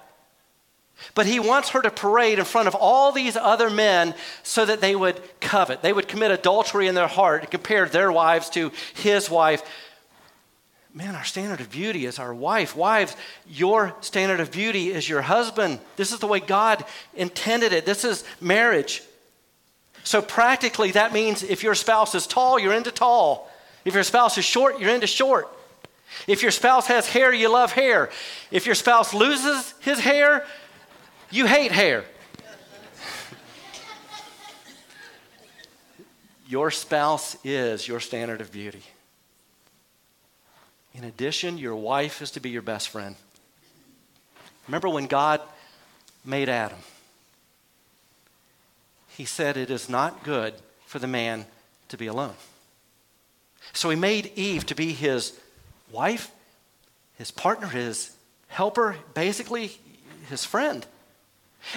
But 1.13 1.25
he 1.25 1.39
wants 1.39 1.69
her 1.69 1.81
to 1.81 1.91
parade 1.91 2.39
in 2.39 2.45
front 2.45 2.67
of 2.67 2.75
all 2.75 3.11
these 3.11 3.35
other 3.35 3.69
men 3.69 4.15
so 4.43 4.65
that 4.65 4.81
they 4.81 4.95
would 4.95 5.21
covet. 5.41 5.81
They 5.81 5.93
would 5.93 6.07
commit 6.07 6.31
adultery 6.31 6.87
in 6.87 6.95
their 6.95 7.07
heart 7.07 7.41
and 7.41 7.51
compare 7.51 7.87
their 7.87 8.11
wives 8.11 8.49
to 8.51 8.71
his 8.95 9.29
wife. 9.29 9.61
Man, 10.97 11.13
our 11.13 11.25
standard 11.25 11.59
of 11.59 11.69
beauty 11.69 12.05
is 12.05 12.19
our 12.19 12.33
wife. 12.33 12.73
Wives, 12.73 13.17
your 13.49 13.93
standard 13.99 14.39
of 14.39 14.49
beauty 14.49 14.93
is 14.93 15.09
your 15.09 15.21
husband. 15.21 15.81
This 15.97 16.13
is 16.13 16.19
the 16.19 16.27
way 16.27 16.39
God 16.39 16.85
intended 17.13 17.73
it. 17.73 17.85
This 17.85 18.05
is 18.05 18.23
marriage. 18.39 19.03
So, 20.05 20.21
practically, 20.21 20.91
that 20.91 21.11
means 21.11 21.43
if 21.43 21.63
your 21.63 21.75
spouse 21.75 22.15
is 22.15 22.25
tall, 22.25 22.57
you're 22.57 22.73
into 22.73 22.91
tall. 22.91 23.51
If 23.83 23.93
your 23.93 24.03
spouse 24.03 24.37
is 24.37 24.45
short, 24.45 24.79
you're 24.79 24.95
into 24.95 25.05
short. 25.05 25.49
If 26.27 26.41
your 26.41 26.51
spouse 26.51 26.87
has 26.87 27.09
hair, 27.09 27.33
you 27.33 27.51
love 27.51 27.73
hair. 27.73 28.09
If 28.49 28.65
your 28.65 28.75
spouse 28.75 29.13
loses 29.13 29.73
his 29.81 29.99
hair, 29.99 30.45
you 31.29 31.45
hate 31.45 31.73
hair. 31.73 32.05
Your 36.47 36.71
spouse 36.71 37.35
is 37.43 37.87
your 37.87 37.99
standard 37.99 38.39
of 38.39 38.51
beauty. 38.51 38.83
In 40.95 41.03
addition, 41.03 41.57
your 41.57 41.75
wife 41.75 42.21
is 42.21 42.31
to 42.31 42.39
be 42.39 42.49
your 42.49 42.61
best 42.61 42.87
friend. 42.87 43.15
Remember 44.67 44.87
when 44.87 45.07
God 45.07 45.41
made 46.23 46.47
Adam? 46.47 46.79
He 49.09 49.25
said, 49.25 49.57
It 49.57 49.69
is 49.69 49.89
not 49.89 50.23
good 50.23 50.53
for 50.85 50.99
the 50.99 51.07
man 51.07 51.45
to 51.89 51.97
be 51.97 52.07
alone. 52.07 52.35
So 53.73 53.89
he 53.89 53.97
made 53.97 54.31
Eve 54.35 54.65
to 54.67 54.75
be 54.75 54.93
his 54.93 55.37
wife, 55.91 56.31
his 57.17 57.29
partner, 57.29 57.67
his 57.67 58.15
helper, 58.47 58.95
basically 59.13 59.77
his 60.29 60.45
friend. 60.45 60.85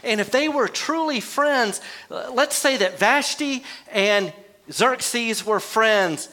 And 0.05 0.21
if 0.21 0.31
they 0.31 0.49
were 0.49 0.69
truly 0.69 1.19
friends, 1.19 1.81
let's 2.09 2.57
say 2.57 2.77
that 2.77 3.01
Vashti 3.01 3.65
and 3.91 4.33
Xerxes 4.71 5.45
were 5.45 5.61
friends, 5.61 6.29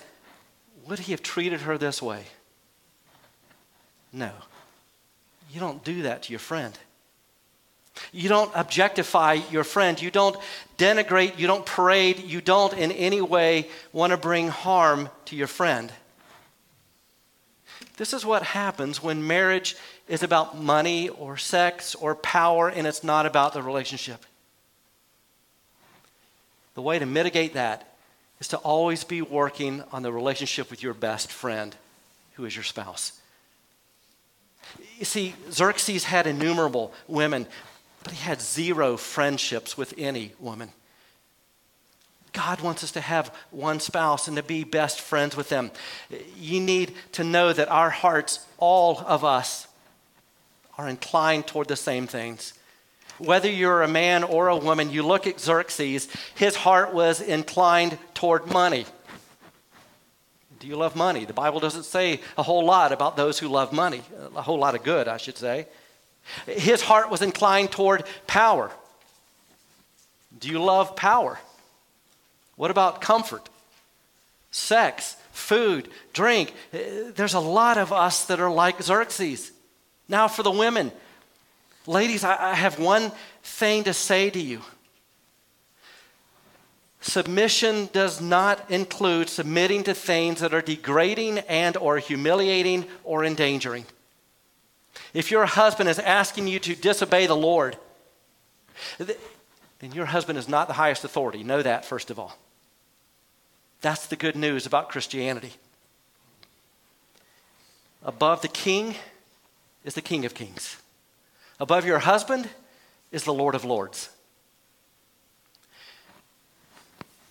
would 0.86 1.00
he 1.00 1.14
have 1.14 1.24
treated 1.24 1.62
her 1.62 1.80
this 1.80 2.00
way? 2.00 2.26
No. 4.16 4.32
You 5.52 5.60
don't 5.60 5.84
do 5.84 6.04
that 6.04 6.24
to 6.24 6.32
your 6.32 6.40
friend. 6.40 6.78
You 8.12 8.30
don't 8.30 8.52
objectify 8.56 9.34
your 9.52 9.64
friend. 9.64 10.02
You 10.02 10.10
don't 10.10 10.38
denigrate. 10.78 11.38
You 11.38 11.48
don't 11.48 11.66
parade. 11.66 12.20
You 12.20 12.42
don't 12.42 12.74
in 12.74 12.92
any 12.92 13.22
way 13.22 13.70
want 13.92 14.12
to 14.12 14.18
bring 14.18 14.48
harm 14.48 15.10
to 15.26 15.36
your 15.36 15.48
friend. 15.48 15.92
This 17.98 18.14
is 18.14 18.26
what 18.26 18.44
happens 18.44 19.04
when 19.04 19.26
marriage 19.26 19.76
is 20.08 20.24
about 20.24 20.58
money 20.58 21.10
or 21.10 21.38
sex 21.38 21.96
or 21.96 22.16
power 22.16 22.70
and 22.70 22.88
it's 22.88 23.04
not 23.04 23.26
about 23.26 23.54
the 23.54 23.62
relationship. 23.62 24.26
The 26.74 26.82
way 26.82 27.00
to 27.00 27.06
mitigate 27.06 27.54
that 27.54 27.96
is 28.40 28.50
to 28.50 28.58
always 28.58 29.06
be 29.06 29.22
working 29.22 29.84
on 29.94 30.04
the 30.04 30.12
relationship 30.12 30.70
with 30.70 30.84
your 30.84 30.94
best 30.94 31.32
friend, 31.32 31.74
who 32.34 32.44
is 32.44 32.56
your 32.56 32.66
spouse. 32.66 33.14
You 34.98 35.06
see, 35.06 35.36
Xerxes 35.52 36.06
had 36.06 36.28
innumerable 36.28 36.94
women, 37.08 37.48
but 38.04 38.14
he 38.14 38.22
had 38.22 38.42
zero 38.42 38.98
friendships 38.98 39.78
with 39.78 39.94
any 39.98 40.34
woman. 40.40 40.70
God 42.32 42.60
wants 42.62 42.84
us 42.84 42.92
to 42.92 43.02
have 43.02 43.34
one 43.52 43.80
spouse 43.80 44.28
and 44.28 44.36
to 44.38 44.44
be 44.44 44.64
best 44.64 45.00
friends 45.00 45.38
with 45.38 45.50
them. 45.50 45.72
You 46.38 46.60
need 46.60 46.94
to 47.14 47.24
know 47.24 47.54
that 47.54 47.70
our 47.70 47.90
hearts, 47.90 48.46
all 48.58 49.00
of 49.00 49.24
us, 49.24 49.68
are 50.78 50.90
inclined 50.90 51.48
toward 51.48 51.70
the 51.70 51.78
same 51.78 52.08
things. 52.08 52.54
Whether 53.18 53.50
you're 53.50 53.82
a 53.82 53.88
man 53.88 54.26
or 54.26 54.50
a 54.50 54.58
woman, 54.58 54.92
you 54.92 55.04
look 55.04 55.26
at 55.26 55.40
Xerxes, 55.40 56.10
his 56.36 56.58
heart 56.58 56.94
was 56.94 57.22
inclined 57.22 57.98
toward 58.14 58.52
money. 58.52 58.86
Do 60.66 60.70
you 60.70 60.78
love 60.78 60.96
money? 60.96 61.26
The 61.26 61.32
Bible 61.34 61.60
doesn't 61.60 61.84
say 61.84 62.22
a 62.40 62.42
whole 62.42 62.66
lot 62.66 62.92
about 62.92 63.16
those 63.16 63.38
who 63.38 63.48
love 63.48 63.72
money, 63.72 64.02
a 64.36 64.42
whole 64.42 64.58
lot 64.58 64.74
of 64.74 64.82
good, 64.82 65.08
I 65.08 65.18
should 65.18 65.38
say. 65.38 65.68
His 66.48 66.82
heart 66.82 67.12
was 67.12 67.22
inclined 67.22 67.72
toward 67.72 68.04
power. 68.26 68.72
Do 70.40 70.50
you 70.50 70.58
love 70.58 70.96
power? 70.96 71.38
What 72.56 72.72
about 72.72 73.00
comfort? 73.00 73.48
Sex, 74.50 75.18
food, 75.32 75.88
drink. 76.14 76.52
Eh, 76.74 77.12
there's 77.16 77.36
a 77.36 77.40
lot 77.40 77.78
of 77.78 77.94
us 77.94 78.26
that 78.26 78.40
are 78.40 78.50
like 78.50 78.82
Xerxes. 78.82 79.52
Now, 80.10 80.28
for 80.28 80.42
the 80.42 80.50
women, 80.50 80.92
ladies, 81.86 82.24
I, 82.24 82.56
have 82.56 82.80
one 82.80 83.12
thing 83.44 83.84
to 83.84 83.94
say 83.94 84.32
to 84.32 84.40
you. 84.42 84.64
Submission 87.06 87.88
does 87.94 88.20
not 88.20 88.72
include 88.72 89.30
submitting 89.30 89.84
to 89.84 89.94
things 89.94 90.40
that 90.40 90.56
are 90.56 90.62
degrading 90.62 91.38
and 91.38 91.78
or 91.78 92.00
humiliating 92.00 92.84
or 93.04 93.24
endangering. 93.24 93.86
If 95.14 95.30
your 95.30 95.46
husband 95.46 95.88
is 95.88 96.00
asking 96.00 96.48
you 96.48 96.58
to 96.62 96.76
disobey 96.76 97.28
the 97.28 97.36
Lord, 97.36 97.78
then 98.98 99.92
your 99.94 100.08
husband 100.08 100.40
is 100.40 100.50
not 100.50 100.68
the 100.68 100.74
highest 100.74 101.04
authority. 101.04 101.44
Know 101.44 101.62
that, 101.62 101.86
first 101.86 102.10
of 102.10 102.18
all. 102.18 102.40
That's 103.82 104.08
the 104.08 104.16
good 104.16 104.36
news 104.36 104.66
about 104.66 104.90
Christianity. 104.90 105.54
Above 108.04 108.42
the 108.42 108.48
king 108.48 108.96
is 109.84 109.94
the 109.94 110.02
King 110.02 110.26
of 110.26 110.34
Kings. 110.34 110.78
Above 111.60 111.86
your 111.86 112.00
husband 112.00 112.50
is 113.12 113.26
the 113.26 113.34
Lord 113.34 113.54
of 113.54 113.64
Lords. 113.64 114.10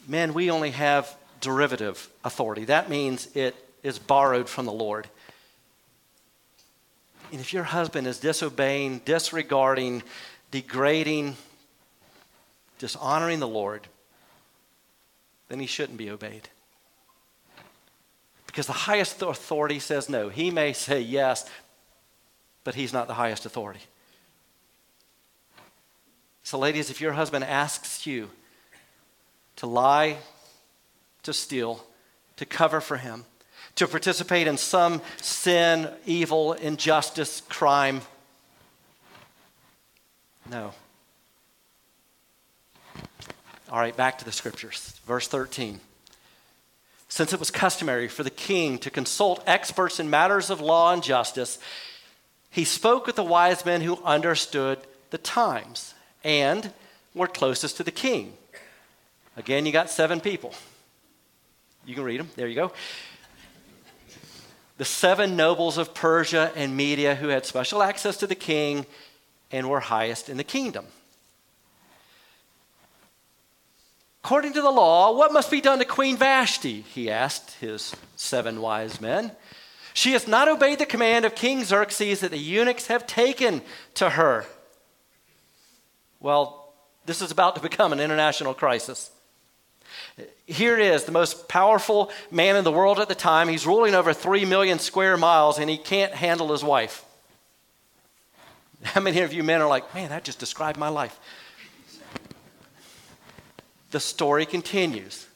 Men, 0.06 0.34
we 0.34 0.50
only 0.50 0.70
have 0.70 1.16
derivative 1.40 2.08
authority. 2.24 2.66
That 2.66 2.88
means 2.88 3.28
it 3.34 3.54
is 3.82 3.98
borrowed 3.98 4.48
from 4.48 4.66
the 4.66 4.72
Lord. 4.72 5.08
And 7.30 7.40
if 7.40 7.52
your 7.52 7.64
husband 7.64 8.06
is 8.06 8.18
disobeying, 8.18 9.00
disregarding, 9.04 10.02
degrading, 10.50 11.36
dishonoring 12.78 13.40
the 13.40 13.48
Lord, 13.48 13.86
then 15.48 15.60
he 15.60 15.66
shouldn't 15.66 15.98
be 15.98 16.10
obeyed. 16.10 16.48
Because 18.46 18.66
the 18.66 18.72
highest 18.72 19.20
authority 19.20 19.80
says 19.80 20.08
no. 20.08 20.28
He 20.28 20.50
may 20.50 20.72
say 20.72 21.00
yes, 21.00 21.48
but 22.62 22.74
he's 22.74 22.92
not 22.92 23.08
the 23.08 23.14
highest 23.14 23.46
authority. 23.46 23.80
So, 26.44 26.58
ladies, 26.58 26.88
if 26.88 27.00
your 27.00 27.14
husband 27.14 27.44
asks 27.44 28.06
you 28.06 28.30
to 29.56 29.66
lie, 29.66 30.18
to 31.22 31.32
steal, 31.32 31.84
to 32.36 32.44
cover 32.44 32.80
for 32.80 32.96
him, 32.96 33.24
to 33.76 33.86
participate 33.86 34.46
in 34.46 34.56
some 34.56 35.00
sin, 35.20 35.88
evil, 36.06 36.52
injustice, 36.52 37.42
crime, 37.48 38.02
no. 40.50 40.72
All 43.70 43.78
right, 43.78 43.96
back 43.96 44.18
to 44.18 44.24
the 44.24 44.32
scriptures. 44.32 45.00
Verse 45.06 45.26
13. 45.28 45.80
Since 47.08 47.32
it 47.32 47.38
was 47.38 47.50
customary 47.50 48.08
for 48.08 48.22
the 48.22 48.30
king 48.30 48.78
to 48.78 48.90
consult 48.90 49.42
experts 49.46 50.00
in 50.00 50.10
matters 50.10 50.50
of 50.50 50.60
law 50.60 50.92
and 50.92 51.02
justice, 51.02 51.58
he 52.50 52.64
spoke 52.64 53.06
with 53.06 53.16
the 53.16 53.24
wise 53.24 53.64
men 53.64 53.80
who 53.80 54.02
understood 54.04 54.78
the 55.10 55.18
times 55.18 55.94
and 56.22 56.72
were 57.14 57.26
closest 57.26 57.76
to 57.78 57.82
the 57.82 57.90
king. 57.90 58.34
Again, 59.36 59.66
you 59.66 59.72
got 59.72 59.90
seven 59.90 60.20
people. 60.20 60.54
You 61.84 61.94
can 61.94 62.04
read 62.04 62.20
them. 62.20 62.30
There 62.36 62.46
you 62.46 62.54
go. 62.54 62.72
The 64.76 64.84
seven 64.84 65.36
nobles 65.36 65.78
of 65.78 65.94
Persia 65.94 66.50
and 66.56 66.76
Media 66.76 67.14
who 67.14 67.28
had 67.28 67.46
special 67.46 67.82
access 67.82 68.16
to 68.18 68.26
the 68.26 68.34
king 68.34 68.86
and 69.52 69.68
were 69.68 69.80
highest 69.80 70.28
in 70.28 70.36
the 70.36 70.44
kingdom. 70.44 70.86
According 74.24 74.54
to 74.54 74.62
the 74.62 74.70
law, 74.70 75.16
what 75.16 75.32
must 75.32 75.50
be 75.50 75.60
done 75.60 75.78
to 75.80 75.84
Queen 75.84 76.16
Vashti? 76.16 76.80
He 76.80 77.10
asked 77.10 77.52
his 77.60 77.94
seven 78.16 78.60
wise 78.60 79.00
men. 79.00 79.32
She 79.92 80.12
has 80.12 80.26
not 80.26 80.48
obeyed 80.48 80.78
the 80.78 80.86
command 80.86 81.24
of 81.24 81.34
King 81.34 81.62
Xerxes 81.62 82.20
that 82.20 82.30
the 82.30 82.38
eunuchs 82.38 82.86
have 82.86 83.06
taken 83.06 83.62
to 83.94 84.10
her. 84.10 84.46
Well, 86.20 86.72
this 87.04 87.20
is 87.20 87.30
about 87.30 87.54
to 87.56 87.60
become 87.60 87.92
an 87.92 88.00
international 88.00 88.54
crisis. 88.54 89.10
Here 90.46 90.78
it 90.78 90.84
is, 90.84 91.04
the 91.04 91.12
most 91.12 91.48
powerful 91.48 92.10
man 92.30 92.56
in 92.56 92.64
the 92.64 92.72
world 92.72 93.00
at 93.00 93.08
the 93.08 93.14
time. 93.14 93.48
He's 93.48 93.66
ruling 93.66 93.94
over 93.94 94.12
3 94.12 94.44
million 94.44 94.78
square 94.78 95.16
miles 95.16 95.58
and 95.58 95.68
he 95.68 95.76
can't 95.76 96.12
handle 96.12 96.52
his 96.52 96.62
wife. 96.62 97.04
How 98.82 99.00
many 99.00 99.20
of 99.20 99.32
you 99.32 99.42
men 99.42 99.60
are 99.60 99.68
like, 99.68 99.94
man, 99.94 100.10
that 100.10 100.24
just 100.24 100.38
described 100.38 100.78
my 100.78 100.88
life? 100.88 101.18
The 103.90 104.00
story 104.00 104.44
continues. 104.44 105.26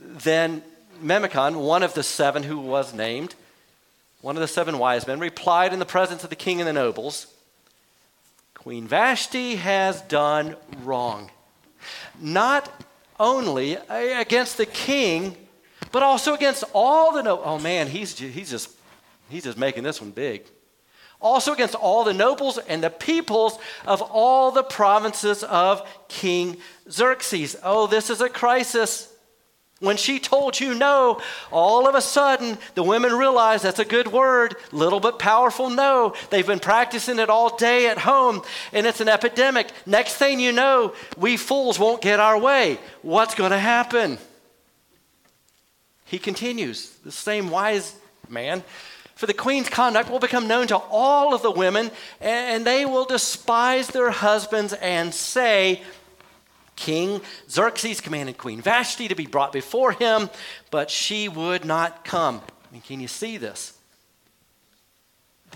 Then 0.00 0.62
Memucan, 1.02 1.56
one 1.56 1.82
of 1.82 1.94
the 1.94 2.02
seven 2.02 2.42
who 2.42 2.58
was 2.58 2.92
named, 2.92 3.34
one 4.20 4.36
of 4.36 4.40
the 4.40 4.48
seven 4.48 4.78
wise 4.78 5.06
men, 5.06 5.20
replied 5.20 5.72
in 5.72 5.78
the 5.78 5.84
presence 5.84 6.24
of 6.24 6.30
the 6.30 6.36
king 6.36 6.60
and 6.60 6.68
the 6.68 6.72
nobles 6.72 7.26
Queen 8.54 8.88
Vashti 8.88 9.56
has 9.56 10.02
done 10.02 10.56
wrong. 10.82 11.30
Not 12.20 12.70
only 13.18 13.76
against 13.88 14.56
the 14.56 14.66
king, 14.66 15.36
but 15.92 16.02
also 16.02 16.34
against 16.34 16.64
all 16.72 17.12
the 17.12 17.22
no. 17.22 17.42
Oh 17.42 17.58
man, 17.58 17.88
he's, 17.88 18.18
he's, 18.18 18.50
just, 18.50 18.70
he's 19.28 19.44
just 19.44 19.58
making 19.58 19.84
this 19.84 20.00
one 20.00 20.10
big. 20.10 20.44
Also 21.20 21.52
against 21.52 21.74
all 21.74 22.04
the 22.04 22.14
nobles 22.14 22.58
and 22.58 22.82
the 22.82 22.90
peoples 22.90 23.58
of 23.84 24.00
all 24.02 24.52
the 24.52 24.62
provinces 24.62 25.42
of 25.42 25.86
King 26.06 26.58
Xerxes. 26.88 27.56
Oh, 27.64 27.88
this 27.88 28.08
is 28.08 28.20
a 28.20 28.28
crisis. 28.28 29.07
When 29.80 29.96
she 29.96 30.18
told 30.18 30.58
you 30.58 30.74
no, 30.74 31.20
all 31.52 31.86
of 31.88 31.94
a 31.94 32.00
sudden 32.00 32.58
the 32.74 32.82
women 32.82 33.12
realized 33.12 33.62
that's 33.62 33.78
a 33.78 33.84
good 33.84 34.08
word, 34.08 34.56
little 34.72 34.98
but 34.98 35.20
powerful 35.20 35.70
no. 35.70 36.14
They've 36.30 36.46
been 36.46 36.58
practicing 36.58 37.20
it 37.20 37.30
all 37.30 37.56
day 37.56 37.86
at 37.86 37.98
home 37.98 38.42
and 38.72 38.86
it's 38.86 39.00
an 39.00 39.08
epidemic. 39.08 39.68
Next 39.86 40.14
thing 40.14 40.40
you 40.40 40.50
know, 40.50 40.94
we 41.16 41.36
fools 41.36 41.78
won't 41.78 42.02
get 42.02 42.18
our 42.18 42.38
way. 42.38 42.78
What's 43.02 43.36
going 43.36 43.52
to 43.52 43.58
happen? 43.58 44.18
He 46.06 46.18
continues, 46.18 46.88
the 47.04 47.12
same 47.12 47.50
wise 47.50 47.94
man. 48.28 48.64
For 49.14 49.26
the 49.26 49.34
queen's 49.34 49.68
conduct 49.68 50.10
will 50.10 50.20
become 50.20 50.48
known 50.48 50.68
to 50.68 50.76
all 50.76 51.34
of 51.34 51.42
the 51.42 51.50
women, 51.50 51.90
and 52.20 52.64
they 52.64 52.84
will 52.84 53.04
despise 53.04 53.88
their 53.88 54.10
husbands 54.10 54.72
and 54.72 55.12
say, 55.12 55.82
King 56.78 57.20
Xerxes 57.50 58.00
commanded 58.00 58.38
Queen 58.38 58.62
Vashti 58.62 59.08
to 59.08 59.16
be 59.16 59.26
brought 59.26 59.52
before 59.52 59.90
him, 59.90 60.30
but 60.70 60.90
she 60.90 61.28
would 61.28 61.64
not 61.64 62.04
come. 62.04 62.40
I 62.40 62.72
mean, 62.72 62.82
can 62.82 63.00
you 63.00 63.08
see 63.08 63.36
this? 63.36 63.76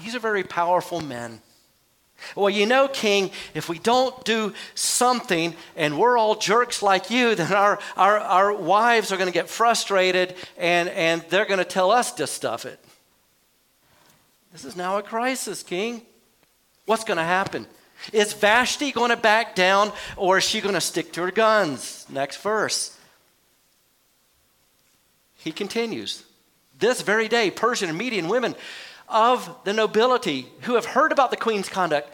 These 0.03 0.17
are 0.17 0.19
very 0.19 0.43
powerful 0.43 1.01
men. 1.01 1.41
Well, 2.35 2.51
you 2.51 2.67
know, 2.67 2.89
King, 2.89 3.31
if 3.55 3.69
we 3.69 3.79
don't 3.79 4.25
do 4.25 4.53
something 4.75 5.55
and 5.77 5.97
we're 5.97 6.19
all 6.19 6.35
jerks 6.35 6.83
like 6.83 7.09
you, 7.09 7.35
then 7.37 7.53
our, 7.53 7.79
our, 7.97 8.19
our 8.19 8.53
wives 8.53 9.13
are 9.13 9.17
going 9.17 9.29
to 9.29 9.33
get 9.33 9.49
frustrated 9.49 10.35
and, 10.59 10.89
and 10.89 11.23
they're 11.31 11.47
going 11.47 11.59
to 11.59 11.65
tell 11.65 11.93
us 11.93 12.13
to 12.15 12.27
stuff 12.27 12.65
it. 12.65 12.81
This 14.53 14.65
is 14.65 14.75
now 14.75 14.99
a 14.99 15.03
crisis, 15.03 15.63
King. 15.63 16.03
What's 16.85 17.05
going 17.05 17.19
to 17.19 17.25
happen? 17.25 17.69
Is 18.13 18.33
Vashti 18.33 18.93
going 18.93 19.11
to 19.11 19.17
back 19.17 19.55
down 19.55 19.93
or 20.17 20.39
is 20.39 20.45
she 20.45 20.61
going 20.61 20.75
to 20.75 20.81
stick 20.81 21.13
to 21.13 21.23
her 21.23 21.31
guns? 21.31 22.07
Next 22.09 22.39
verse. 22.39 22.97
He 25.35 25.53
continues. 25.53 26.25
This 26.79 27.03
very 27.03 27.29
day, 27.29 27.51
Persian 27.51 27.89
and 27.89 27.99
Median 27.99 28.29
women 28.29 28.55
of 29.09 29.57
the 29.65 29.73
nobility 29.73 30.47
who 30.63 30.75
have 30.75 30.87
heard 30.87 31.13
about 31.13 31.31
the 31.31 31.37
queen's 31.37 31.69
conduct 31.69 32.09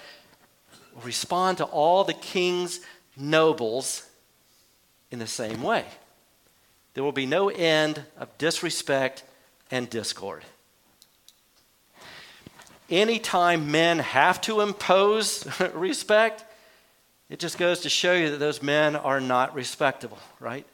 will 0.94 1.02
respond 1.02 1.58
to 1.58 1.64
all 1.64 2.04
the 2.04 2.14
king's 2.14 2.80
nobles 3.16 4.06
in 5.10 5.18
the 5.18 5.26
same 5.26 5.62
way. 5.62 5.84
There 6.94 7.04
will 7.04 7.12
be 7.12 7.26
no 7.26 7.48
end 7.48 8.02
of 8.18 8.36
disrespect 8.38 9.22
and 9.70 9.88
discord. 9.88 10.42
Anytime 12.90 13.70
men 13.70 13.98
have 13.98 14.40
to 14.42 14.60
impose 14.60 15.46
respect, 15.74 16.44
it 17.28 17.38
just 17.38 17.58
goes 17.58 17.80
to 17.80 17.88
show 17.88 18.14
you 18.14 18.30
that 18.30 18.38
those 18.38 18.62
men 18.62 18.96
are 18.96 19.20
not 19.20 19.54
respectable, 19.54 20.18
right? 20.40 20.64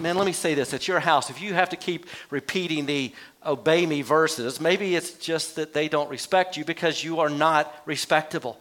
man, 0.00 0.16
let 0.16 0.26
me 0.26 0.32
say 0.32 0.54
this 0.54 0.74
at 0.74 0.88
your 0.88 1.00
house, 1.00 1.30
if 1.30 1.40
you 1.40 1.54
have 1.54 1.68
to 1.70 1.76
keep 1.76 2.06
repeating 2.30 2.86
the 2.86 3.12
obey 3.44 3.86
me 3.86 4.02
verses, 4.02 4.60
maybe 4.60 4.96
it's 4.96 5.12
just 5.12 5.56
that 5.56 5.72
they 5.72 5.88
don't 5.88 6.10
respect 6.10 6.56
you 6.56 6.64
because 6.64 7.04
you 7.04 7.20
are 7.20 7.28
not 7.28 7.72
respectable. 7.86 8.58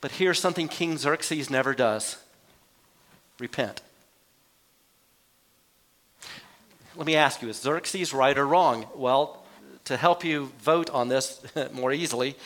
But 0.00 0.12
here's 0.12 0.38
something 0.38 0.68
King 0.68 0.98
Xerxes 0.98 1.50
never 1.50 1.74
does 1.74 2.16
repent. 3.38 3.80
Let 6.96 7.06
me 7.06 7.16
ask 7.16 7.42
you 7.42 7.48
is 7.50 7.60
Xerxes 7.60 8.14
right 8.14 8.36
or 8.36 8.46
wrong? 8.46 8.86
Well, 8.94 9.44
to 9.84 9.98
help 9.98 10.24
you 10.24 10.50
vote 10.60 10.88
on 10.88 11.08
this 11.08 11.42
more 11.72 11.92
easily, 11.92 12.36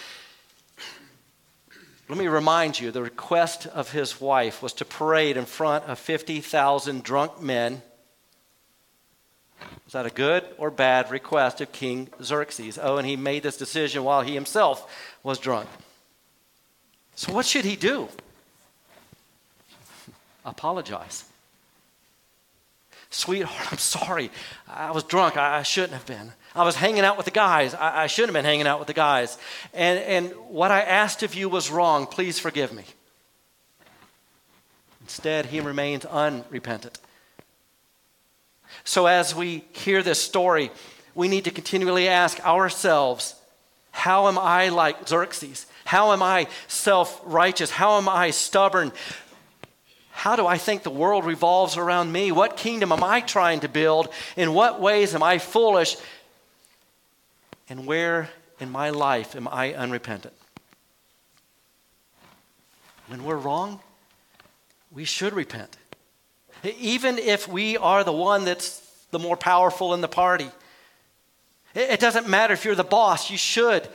let 2.08 2.18
me 2.18 2.26
remind 2.26 2.80
you 2.80 2.90
the 2.90 3.02
request 3.02 3.68
of 3.68 3.92
his 3.92 4.20
wife 4.20 4.60
was 4.60 4.72
to 4.74 4.84
parade 4.84 5.36
in 5.36 5.44
front 5.44 5.84
of 5.84 6.00
50,000 6.00 7.04
drunk 7.04 7.40
men. 7.40 7.82
Is 9.86 9.92
that 9.92 10.06
a 10.06 10.10
good 10.10 10.44
or 10.58 10.72
bad 10.72 11.12
request 11.12 11.60
of 11.60 11.70
King 11.70 12.08
Xerxes? 12.20 12.76
Oh, 12.82 12.96
and 12.96 13.06
he 13.06 13.14
made 13.14 13.44
this 13.44 13.56
decision 13.56 14.02
while 14.02 14.22
he 14.22 14.34
himself 14.34 14.92
was 15.22 15.38
drunk. 15.38 15.68
So, 17.14 17.32
what 17.32 17.46
should 17.46 17.64
he 17.64 17.76
do? 17.76 18.08
Apologize. 20.44 21.29
Sweetheart, 23.10 23.72
I'm 23.72 23.78
sorry. 23.78 24.30
I 24.68 24.92
was 24.92 25.02
drunk. 25.02 25.36
I 25.36 25.62
shouldn't 25.64 25.92
have 25.92 26.06
been. 26.06 26.32
I 26.54 26.64
was 26.64 26.76
hanging 26.76 27.04
out 27.04 27.16
with 27.16 27.26
the 27.26 27.32
guys. 27.32 27.74
I, 27.74 28.04
I 28.04 28.06
shouldn't 28.06 28.34
have 28.34 28.42
been 28.42 28.48
hanging 28.48 28.66
out 28.66 28.78
with 28.78 28.86
the 28.86 28.94
guys. 28.94 29.36
And, 29.74 29.98
and 29.98 30.32
what 30.48 30.70
I 30.70 30.80
asked 30.80 31.22
of 31.22 31.34
you 31.34 31.48
was 31.48 31.70
wrong. 31.70 32.06
Please 32.06 32.38
forgive 32.38 32.72
me. 32.72 32.84
Instead, 35.02 35.46
he 35.46 35.60
remains 35.60 36.04
unrepentant. 36.04 36.98
So, 38.84 39.06
as 39.06 39.34
we 39.34 39.64
hear 39.72 40.02
this 40.02 40.22
story, 40.22 40.70
we 41.16 41.26
need 41.26 41.44
to 41.44 41.50
continually 41.50 42.08
ask 42.08 42.44
ourselves 42.46 43.34
how 43.90 44.28
am 44.28 44.38
I 44.38 44.68
like 44.68 45.08
Xerxes? 45.08 45.66
How 45.84 46.12
am 46.12 46.22
I 46.22 46.46
self 46.68 47.20
righteous? 47.24 47.70
How 47.70 47.98
am 47.98 48.08
I 48.08 48.30
stubborn? 48.30 48.92
How 50.20 50.36
do 50.36 50.46
I 50.46 50.58
think 50.58 50.82
the 50.82 50.90
world 50.90 51.24
revolves 51.24 51.78
around 51.78 52.12
me? 52.12 52.30
What 52.30 52.58
kingdom 52.58 52.92
am 52.92 53.02
I 53.02 53.22
trying 53.22 53.60
to 53.60 53.70
build? 53.70 54.10
In 54.36 54.52
what 54.52 54.78
ways 54.78 55.14
am 55.14 55.22
I 55.22 55.38
foolish? 55.38 55.96
And 57.70 57.86
where 57.86 58.28
in 58.60 58.70
my 58.70 58.90
life 58.90 59.34
am 59.34 59.48
I 59.48 59.72
unrepentant? 59.72 60.34
When 63.06 63.24
we're 63.24 63.38
wrong, 63.38 63.80
we 64.92 65.06
should 65.06 65.32
repent. 65.32 65.78
Even 66.64 67.16
if 67.16 67.48
we 67.48 67.78
are 67.78 68.04
the 68.04 68.12
one 68.12 68.44
that's 68.44 68.78
the 69.12 69.18
more 69.18 69.38
powerful 69.38 69.94
in 69.94 70.02
the 70.02 70.06
party. 70.06 70.50
It 71.74 71.98
doesn't 71.98 72.28
matter 72.28 72.52
if 72.52 72.66
you're 72.66 72.74
the 72.74 72.84
boss, 72.84 73.30
you 73.30 73.38
should 73.38 73.88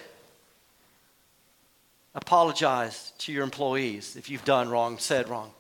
apologize 2.16 3.14
to 3.20 3.32
your 3.32 3.44
employees 3.44 4.16
if 4.16 4.28
you've 4.28 4.44
done 4.44 4.70
wrong, 4.70 4.98
said 4.98 5.30
wrong. 5.30 5.52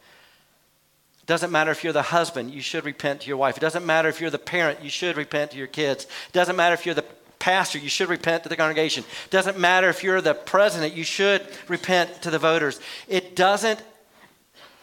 It 1.25 1.29
doesn't 1.29 1.51
matter 1.51 1.71
if 1.71 1.83
you're 1.83 1.91
the 1.91 2.03
husband, 2.03 2.53
you 2.53 2.61
should 2.61 2.85
repent 2.85 3.21
to 3.21 3.27
your 3.27 3.37
wife. 3.37 3.57
It 3.57 3.59
doesn't 3.59 3.83
matter 3.83 4.07
if 4.07 4.21
you're 4.21 4.29
the 4.29 4.37
parent, 4.37 4.83
you 4.83 4.91
should 4.91 5.17
repent 5.17 5.49
to 5.51 5.57
your 5.57 5.65
kids. 5.65 6.03
It 6.03 6.33
doesn't 6.33 6.55
matter 6.55 6.75
if 6.75 6.85
you're 6.85 6.93
the 6.93 7.05
pastor, 7.39 7.79
you 7.79 7.89
should 7.89 8.09
repent 8.09 8.43
to 8.43 8.49
the 8.49 8.55
congregation. 8.55 9.03
It 9.03 9.31
doesn't 9.31 9.57
matter 9.57 9.89
if 9.89 10.03
you're 10.03 10.21
the 10.21 10.35
president, 10.35 10.93
you 10.93 11.03
should 11.03 11.41
repent 11.67 12.21
to 12.21 12.29
the 12.29 12.37
voters. 12.37 12.79
It 13.07 13.35
doesn't 13.35 13.81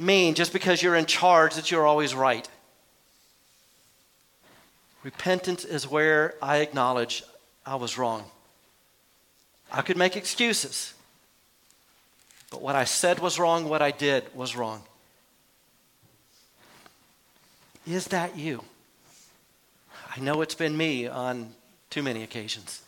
mean 0.00 0.34
just 0.34 0.52
because 0.52 0.82
you're 0.82 0.96
in 0.96 1.06
charge 1.06 1.54
that 1.54 1.70
you're 1.70 1.86
always 1.86 2.12
right. 2.12 2.48
Repentance 5.04 5.64
is 5.64 5.86
where 5.86 6.34
I 6.42 6.56
acknowledge 6.56 7.22
I 7.64 7.76
was 7.76 7.96
wrong. 7.96 8.24
I 9.70 9.82
could 9.82 9.96
make 9.96 10.16
excuses, 10.16 10.92
but 12.50 12.60
what 12.60 12.74
I 12.74 12.82
said 12.82 13.20
was 13.20 13.38
wrong, 13.38 13.68
what 13.68 13.80
I 13.80 13.92
did 13.92 14.24
was 14.34 14.56
wrong. 14.56 14.82
Is 17.86 18.06
that 18.08 18.36
you? 18.36 18.62
I 20.14 20.20
know 20.20 20.42
it's 20.42 20.54
been 20.54 20.76
me 20.76 21.06
on 21.06 21.52
too 21.90 22.02
many 22.02 22.22
occasions. 22.22 22.82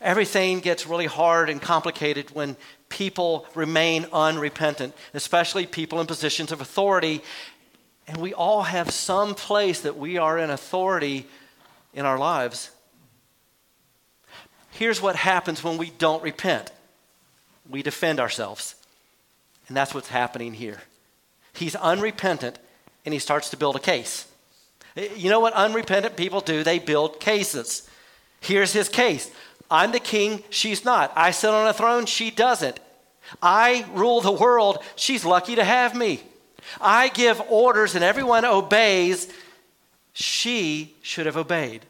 Everything 0.00 0.60
gets 0.60 0.86
really 0.86 1.06
hard 1.06 1.50
and 1.50 1.60
complicated 1.60 2.30
when 2.30 2.56
people 2.88 3.46
remain 3.54 4.06
unrepentant, 4.12 4.94
especially 5.14 5.66
people 5.66 6.00
in 6.00 6.06
positions 6.06 6.50
of 6.50 6.60
authority. 6.60 7.22
And 8.06 8.18
we 8.18 8.32
all 8.32 8.62
have 8.62 8.90
some 8.90 9.34
place 9.34 9.80
that 9.80 9.96
we 9.96 10.18
are 10.18 10.38
in 10.38 10.50
authority 10.50 11.26
in 11.94 12.06
our 12.06 12.18
lives. 12.18 12.70
Here's 14.70 15.02
what 15.02 15.16
happens 15.16 15.62
when 15.62 15.78
we 15.78 15.90
don't 15.90 16.22
repent 16.22 16.70
we 17.70 17.82
defend 17.82 18.18
ourselves. 18.18 18.74
And 19.68 19.76
that's 19.76 19.94
what's 19.94 20.08
happening 20.08 20.52
here. 20.52 20.82
He's 21.52 21.76
unrepentant 21.76 22.58
and 23.04 23.12
he 23.12 23.20
starts 23.20 23.50
to 23.50 23.56
build 23.56 23.76
a 23.76 23.80
case. 23.80 24.26
Eh, 24.96 25.08
you 25.16 25.30
know 25.30 25.40
what 25.40 25.52
unrepentant 25.54 26.16
people 26.16 26.40
do? 26.40 26.62
They 26.62 26.78
build 26.78 27.20
cases. 27.20 27.88
Here's 28.40 28.72
his 28.72 28.88
case 28.88 29.30
I'm 29.70 29.92
the 29.92 30.00
king, 30.00 30.42
she's 30.50 30.84
not. 30.84 31.12
I 31.16 31.30
sit 31.30 31.50
on 31.50 31.66
a 31.66 31.72
throne, 31.72 32.06
she 32.06 32.30
doesn't. 32.30 32.78
I 33.40 33.86
rule 33.94 34.20
the 34.20 34.32
world, 34.32 34.78
she's 34.96 35.24
lucky 35.24 35.54
to 35.54 35.64
have 35.64 35.94
me. 35.94 36.22
I 36.80 37.08
give 37.08 37.40
orders 37.48 37.94
and 37.94 38.04
everyone 38.04 38.44
obeys. 38.44 39.32
She 40.12 40.94
should 41.02 41.26
have 41.26 41.36
obeyed. 41.36 41.86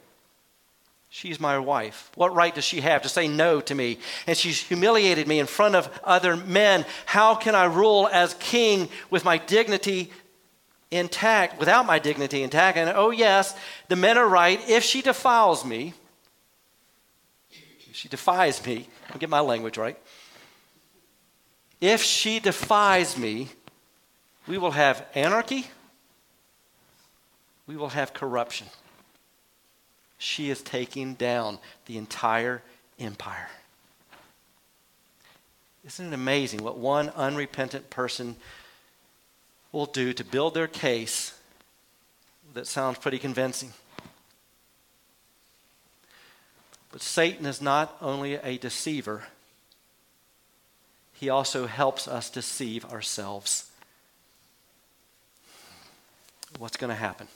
She's 1.09 1.38
my 1.38 1.59
wife. 1.59 2.11
What 2.14 2.35
right 2.35 2.55
does 2.55 2.64
she 2.64 2.81
have 2.81 3.03
to 3.03 3.09
say 3.09 3.29
no 3.29 3.61
to 3.61 3.75
me? 3.75 3.98
And 4.27 4.37
she's 4.37 4.62
humiliated 4.62 5.29
me 5.29 5.40
in 5.40 5.46
front 5.46 5.75
of 5.75 5.90
other 6.03 6.37
men. 6.37 6.87
How 7.05 7.35
can 7.35 7.55
I 7.55 7.64
rule 7.64 8.09
as 8.11 8.35
king 8.35 8.88
with 9.11 9.25
my 9.25 9.37
dignity 9.37 10.11
intact, 10.92 11.59
without 11.59 11.87
my 11.87 11.98
dignity 11.98 12.42
intact. 12.42 12.76
And 12.76 12.90
oh, 12.90 13.11
yes, 13.11 13.57
the 13.88 13.96
men 13.96 14.18
are 14.18 14.28
right. 14.28 14.61
If 14.68 14.85
she 14.85 15.02
defiles 15.02 15.64
me, 15.64 15.94
if 17.50 17.96
she 17.96 18.09
defies 18.09 18.64
me, 18.64 18.88
I'll 19.11 19.18
get 19.18 19.31
my 19.31 19.40
language 19.40 19.78
right. 19.78 19.98
If 21.81 22.02
she 22.02 22.38
defies 22.38 23.18
me, 23.18 23.48
we 24.46 24.59
will 24.59 24.70
have 24.70 25.05
anarchy, 25.14 25.66
we 27.66 27.76
will 27.76 27.90
have 27.90 28.12
corruption. 28.12 28.66
She 30.18 30.50
is 30.50 30.62
taking 30.62 31.14
down 31.14 31.59
the 31.87 31.96
entire 31.96 32.62
empire. 32.98 33.48
Isn't 35.85 36.09
it 36.09 36.14
amazing 36.14 36.62
what 36.62 36.78
one 36.78 37.11
unrepentant 37.11 37.90
person 37.90 38.37
will 39.72 39.87
do 39.87 40.12
to 40.12 40.24
build 40.24 40.54
their 40.54 40.68
case 40.68 41.35
that 42.54 42.66
sounds 42.66 42.98
pretty 42.98 43.18
convincing. 43.18 43.72
But 46.92 47.00
Satan 47.00 47.46
is 47.46 47.62
not 47.62 47.96
only 48.02 48.35
a 48.35 48.58
deceiver, 48.58 49.24
he 51.14 51.30
also 51.30 51.66
helps 51.66 52.06
us 52.06 52.28
deceive 52.28 52.85
ourselves. 52.85 53.70
What's 56.58 56.76
going 56.76 56.90
to 56.90 56.94
happen? 56.96 57.28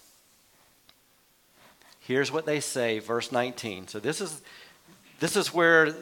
Here's 2.00 2.30
what 2.30 2.44
they 2.44 2.60
say, 2.60 2.98
verse 2.98 3.32
19. 3.32 3.88
So 3.88 3.98
this 3.98 4.20
is 4.20 4.42
this 5.18 5.34
is 5.34 5.54
where 5.54 5.94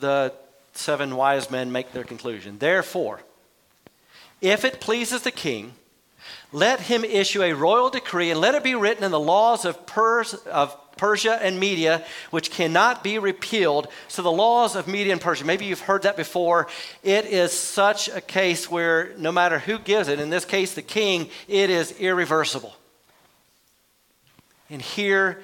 the 0.00 0.32
seven 0.74 1.14
wise 1.14 1.50
men 1.50 1.70
make 1.70 1.92
their 1.92 2.04
conclusion. 2.04 2.58
Therefore, 2.58 3.20
if 4.40 4.64
it 4.64 4.80
pleases 4.80 5.22
the 5.22 5.30
king, 5.30 5.74
let 6.52 6.80
him 6.80 7.04
issue 7.04 7.42
a 7.42 7.52
royal 7.52 7.90
decree 7.90 8.30
and 8.30 8.40
let 8.40 8.54
it 8.54 8.62
be 8.62 8.74
written 8.74 9.04
in 9.04 9.10
the 9.10 9.20
laws 9.20 9.64
of, 9.64 9.86
Pers- 9.86 10.34
of 10.34 10.76
Persia 10.96 11.38
and 11.42 11.60
Media, 11.60 12.04
which 12.30 12.50
cannot 12.50 13.04
be 13.04 13.18
repealed. 13.18 13.88
So, 14.08 14.22
the 14.22 14.32
laws 14.32 14.76
of 14.76 14.88
Media 14.88 15.12
and 15.12 15.20
Persia, 15.20 15.44
maybe 15.44 15.66
you've 15.66 15.80
heard 15.80 16.02
that 16.02 16.16
before. 16.16 16.68
It 17.02 17.26
is 17.26 17.52
such 17.52 18.08
a 18.08 18.20
case 18.20 18.70
where 18.70 19.12
no 19.18 19.32
matter 19.32 19.58
who 19.58 19.78
gives 19.78 20.08
it, 20.08 20.20
in 20.20 20.30
this 20.30 20.44
case 20.44 20.74
the 20.74 20.82
king, 20.82 21.28
it 21.48 21.68
is 21.70 21.92
irreversible. 22.00 22.74
And 24.70 24.80
here, 24.80 25.42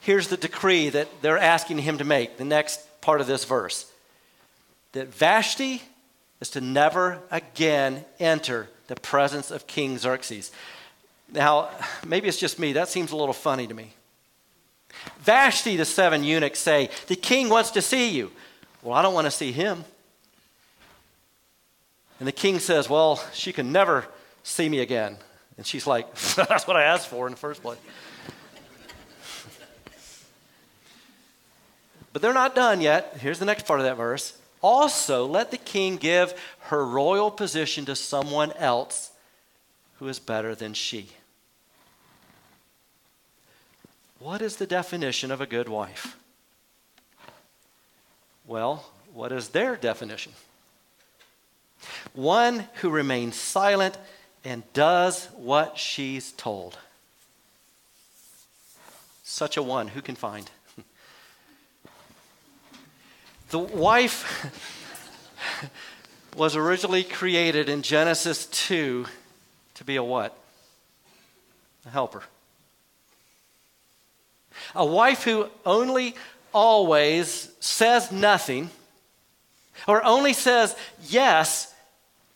here's 0.00 0.28
the 0.28 0.36
decree 0.36 0.88
that 0.90 1.08
they're 1.22 1.38
asking 1.38 1.78
him 1.78 1.98
to 1.98 2.04
make, 2.04 2.36
the 2.36 2.44
next 2.44 2.80
part 3.00 3.20
of 3.20 3.26
this 3.26 3.44
verse 3.44 3.90
that 4.92 5.08
Vashti 5.08 5.82
is 6.40 6.50
to 6.50 6.60
never 6.60 7.20
again 7.30 8.04
enter 8.20 8.68
the 8.86 8.96
presence 8.96 9.50
of 9.50 9.66
King 9.66 9.98
Xerxes. 9.98 10.50
Now, 11.32 11.70
maybe 12.06 12.28
it's 12.28 12.38
just 12.38 12.58
me, 12.58 12.72
that 12.74 12.88
seems 12.88 13.12
a 13.12 13.16
little 13.16 13.34
funny 13.34 13.66
to 13.66 13.74
me. 13.74 13.92
Vashti, 15.20 15.76
the 15.76 15.84
seven 15.84 16.24
eunuchs 16.24 16.58
say, 16.58 16.90
The 17.06 17.16
king 17.16 17.48
wants 17.48 17.70
to 17.72 17.82
see 17.82 18.10
you. 18.10 18.30
Well, 18.82 18.94
I 18.94 19.02
don't 19.02 19.14
want 19.14 19.26
to 19.26 19.30
see 19.30 19.52
him. 19.52 19.84
And 22.18 22.26
the 22.26 22.32
king 22.32 22.58
says, 22.58 22.88
Well, 22.88 23.22
she 23.32 23.52
can 23.52 23.72
never 23.72 24.06
see 24.42 24.68
me 24.68 24.80
again. 24.80 25.16
And 25.56 25.66
she's 25.66 25.86
like, 25.86 26.12
That's 26.36 26.66
what 26.66 26.76
I 26.76 26.84
asked 26.84 27.08
for 27.08 27.26
in 27.26 27.32
the 27.32 27.38
first 27.38 27.62
place. 27.62 27.78
but 32.12 32.22
they're 32.22 32.32
not 32.32 32.54
done 32.54 32.80
yet. 32.80 33.18
Here's 33.20 33.38
the 33.38 33.44
next 33.44 33.66
part 33.66 33.80
of 33.80 33.86
that 33.86 33.96
verse. 33.96 34.37
Also, 34.60 35.26
let 35.26 35.50
the 35.50 35.56
king 35.56 35.96
give 35.96 36.34
her 36.60 36.84
royal 36.84 37.30
position 37.30 37.84
to 37.84 37.94
someone 37.94 38.52
else 38.52 39.12
who 39.98 40.08
is 40.08 40.18
better 40.18 40.54
than 40.54 40.74
she. 40.74 41.10
What 44.18 44.42
is 44.42 44.56
the 44.56 44.66
definition 44.66 45.30
of 45.30 45.40
a 45.40 45.46
good 45.46 45.68
wife? 45.68 46.16
Well, 48.46 48.86
what 49.12 49.30
is 49.30 49.50
their 49.50 49.76
definition? 49.76 50.32
One 52.14 52.66
who 52.74 52.90
remains 52.90 53.36
silent 53.36 53.96
and 54.44 54.62
does 54.72 55.26
what 55.36 55.78
she's 55.78 56.32
told. 56.32 56.78
Such 59.22 59.56
a 59.56 59.62
one, 59.62 59.88
who 59.88 60.02
can 60.02 60.16
find? 60.16 60.50
The 63.50 63.58
wife 63.58 64.46
was 66.36 66.54
originally 66.54 67.02
created 67.02 67.68
in 67.68 67.82
Genesis 67.82 68.46
2 68.46 69.06
to 69.74 69.84
be 69.84 69.96
a 69.96 70.02
what? 70.02 70.36
A 71.86 71.90
helper. 71.90 72.22
A 74.74 74.84
wife 74.84 75.24
who 75.24 75.48
only 75.64 76.14
always 76.52 77.50
says 77.60 78.12
nothing 78.12 78.70
or 79.86 80.04
only 80.04 80.32
says 80.32 80.76
yes 81.08 81.72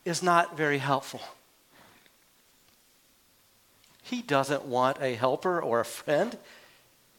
is 0.04 0.22
not 0.22 0.56
very 0.56 0.78
helpful. 0.78 1.20
He 4.02 4.22
doesn't 4.22 4.64
want 4.64 4.98
a 5.00 5.14
helper 5.14 5.60
or 5.60 5.80
a 5.80 5.84
friend. 5.84 6.36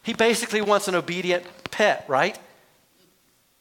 He 0.02 0.14
basically 0.14 0.62
wants 0.62 0.88
an 0.88 0.96
obedient 0.96 1.46
pet, 1.72 2.06
right? 2.08 2.38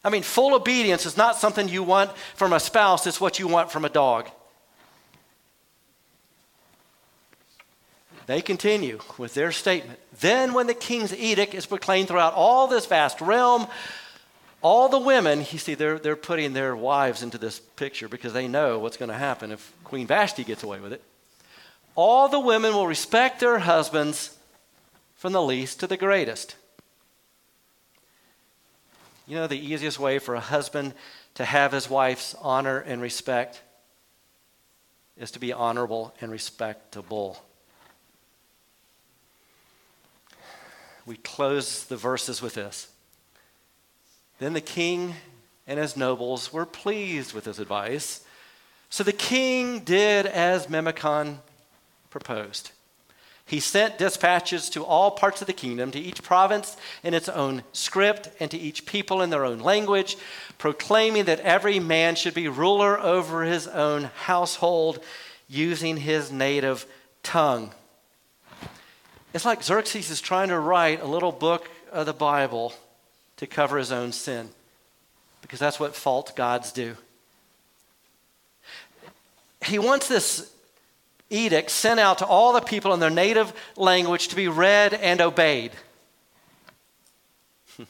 I 0.05 0.11
mean, 0.11 0.23
full 0.23 0.55
obedience 0.55 1.07
is 1.07 1.17
not 1.17 1.37
something 1.37 1.69
you 1.69 1.83
want 1.83 2.11
from 2.35 2.53
a 2.53 2.61
spouse, 2.61 3.07
it's 3.07 3.21
what 3.21 3.38
you 3.38 3.47
want 3.47 3.71
from 3.71 3.85
a 3.85 3.88
dog. 3.88 4.29
They 8.27 8.41
continue 8.41 9.01
with 9.19 9.35
their 9.35 9.53
statement. 9.53 9.99
Then, 10.21 10.55
when 10.55 10.67
the 10.67 10.75
king's 10.75 11.15
edict 11.15 11.55
is 11.55 11.67
proclaimed 11.67 12.09
throughout 12.09 12.35
all 12.35 12.69
this 12.69 12.87
vast 12.87 13.21
realm, 13.21 13.67
all 14.62 14.88
the 14.88 14.99
women, 14.99 15.41
you 15.51 15.59
see, 15.59 15.75
they're, 15.75 15.99
they're 15.99 16.17
putting 16.17 16.53
their 16.53 16.77
wives 16.77 17.23
into 17.23 17.37
this 17.37 17.59
picture 17.59 18.09
because 18.09 18.33
they 18.33 18.47
know 18.47 18.79
what's 18.79 18.97
going 18.97 19.11
to 19.11 19.17
happen 19.17 19.51
if 19.51 19.73
Queen 19.83 20.07
Vashti 20.07 20.45
gets 20.45 20.62
away 20.62 20.79
with 20.79 20.93
it. 20.93 21.03
All 21.95 22.29
the 22.29 22.41
women 22.41 22.73
will 22.73 22.87
respect 22.87 23.41
their 23.41 23.59
husbands 23.59 24.37
from 25.17 25.33
the 25.33 25.43
least 25.43 25.81
to 25.81 25.87
the 25.87 25.97
greatest. 25.97 26.57
You 29.33 29.38
know 29.38 29.47
the 29.47 29.59
easiest 29.59 29.99
way 29.99 30.18
for 30.18 30.35
a 30.35 30.40
husband 30.40 30.92
to 31.37 31.47
have 31.47 31.73
his 31.73 31.88
wife's 31.88 32.35
honor 32.42 32.81
and 32.81 33.01
respect 33.01 33.62
is 35.16 35.31
to 35.31 35.38
be 35.38 35.55
honorable 35.55 36.14
and 36.21 36.31
respectable. 36.31 37.42
We 41.07 41.16
close 41.16 41.87
the 41.87 41.97
verses 41.97 42.42
with 42.42 42.53
this. 42.53 42.88
Then 44.38 44.53
the 44.53 44.61
king 44.61 45.14
and 45.66 45.81
his 45.81 45.97
nobles 45.97 46.53
were 46.53 46.66
pleased 46.66 47.33
with 47.33 47.47
his 47.47 47.59
advice. 47.59 48.23
So 48.90 49.03
the 49.03 49.14
king 49.14 49.79
did 49.79 50.27
as 50.27 50.66
Memucan 50.66 51.38
proposed. 52.11 52.73
He 53.44 53.61
sent 53.61 53.98
dispatches 53.98 54.70
to 54.70 54.85
all 54.85 55.11
parts 55.11 55.40
of 55.40 55.46
the 55.46 55.52
kingdom, 55.52 55.90
to 55.90 55.98
each 55.98 56.22
province 56.22 56.76
in 57.02 57.12
its 57.12 57.28
own 57.28 57.64
script, 57.72 58.31
and 58.40 58.50
to 58.50 58.57
each 58.57 58.87
people 58.87 59.20
in 59.20 59.31
their 59.31 59.44
own 59.44 59.59
language, 59.59 60.16
proclaiming 60.59 61.24
that 61.24 61.40
every 61.40 61.78
man 61.78 62.14
should 62.14 62.35
be 62.35 62.48
ruler 62.48 62.98
over 62.98 63.42
his 63.44 63.66
own 63.66 64.05
household 64.24 65.02
using 65.48 65.98
his 65.98 66.33
native 66.33 66.87
tongue. 67.22 67.72
It's 69.35 69.44
like 69.44 69.62
Xerxes 69.62 70.11
is 70.11 70.20
trying 70.20 70.48
to 70.48 70.59
write 70.59 71.02
a 71.02 71.07
little 71.07 71.33
book 71.33 71.68
of 71.90 72.07
the 72.07 72.12
Bible 72.12 72.72
to 73.37 73.46
cover 73.46 73.76
his 73.76 73.92
own 73.92 74.12
sin, 74.12 74.48
because 75.42 75.59
that's 75.59 75.81
what 75.81 75.96
false 75.96 76.31
gods 76.33 76.72
do. 76.72 76.96
He 79.64 79.78
wants 79.78 80.09
this 80.09 80.50
edict 81.33 81.71
sent 81.71 81.99
out 81.99 82.18
to 82.18 82.27
all 82.27 82.53
the 82.53 82.61
people 82.61 82.92
in 82.95 83.01
their 83.01 83.11
native 83.11 83.53
language 83.77 84.29
to 84.29 84.37
be 84.37 84.49
read 84.49 84.95
and 84.95 85.21
obeyed. 85.21 85.73
you 87.79 87.87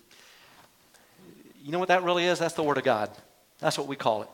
know 1.66 1.78
what 1.78 1.88
that 1.88 2.02
really 2.02 2.24
is? 2.24 2.38
That's 2.38 2.54
the 2.54 2.62
Word 2.62 2.78
of 2.78 2.84
God. 2.84 3.10
That's 3.58 3.76
what 3.76 3.86
we 3.86 3.96
call 3.96 4.22
it. 4.22 4.28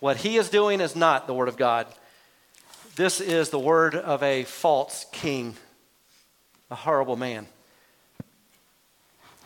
What 0.00 0.16
he 0.18 0.36
is 0.36 0.48
doing 0.48 0.80
is 0.80 0.94
not 0.94 1.26
the 1.26 1.34
Word 1.34 1.48
of 1.48 1.56
God. 1.56 1.86
This 2.98 3.20
is 3.20 3.50
the 3.50 3.60
word 3.60 3.94
of 3.94 4.24
a 4.24 4.42
false 4.42 5.06
king, 5.12 5.56
a 6.68 6.74
horrible 6.74 7.14
man. 7.14 7.46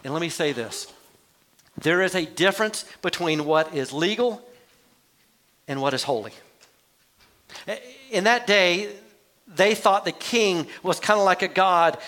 And 0.02 0.14
let 0.14 0.22
me 0.22 0.30
say 0.30 0.52
this 0.52 0.90
there 1.76 2.00
is 2.00 2.14
a 2.14 2.24
difference 2.24 2.86
between 3.02 3.44
what 3.44 3.74
is 3.74 3.92
legal 3.92 4.40
and 5.68 5.82
what 5.82 5.92
is 5.92 6.04
holy. 6.04 6.32
In 8.10 8.24
that 8.24 8.46
day, 8.46 8.88
they 9.46 9.74
thought 9.74 10.04
the 10.04 10.12
king 10.12 10.66
was 10.82 11.00
kind 11.00 11.18
of 11.18 11.24
like 11.24 11.42
a 11.42 11.48
god, 11.48 11.98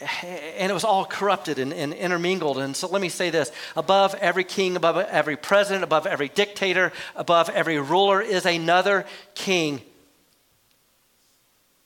and 0.00 0.70
it 0.70 0.74
was 0.74 0.84
all 0.84 1.04
corrupted 1.04 1.58
and, 1.58 1.72
and, 1.72 1.92
intermingled. 1.92 2.58
And 2.58 2.76
so 2.76 2.88
let 2.88 3.00
me 3.00 3.08
say 3.08 3.30
this 3.30 3.50
above 3.76 4.14
every 4.16 4.44
king, 4.44 4.76
above 4.76 4.96
every 4.96 5.36
president, 5.36 5.84
above 5.84 6.06
every 6.06 6.28
dictator, 6.28 6.92
above 7.16 7.48
every 7.50 7.78
ruler 7.78 8.20
is 8.20 8.44
another 8.44 9.06
king. 9.34 9.80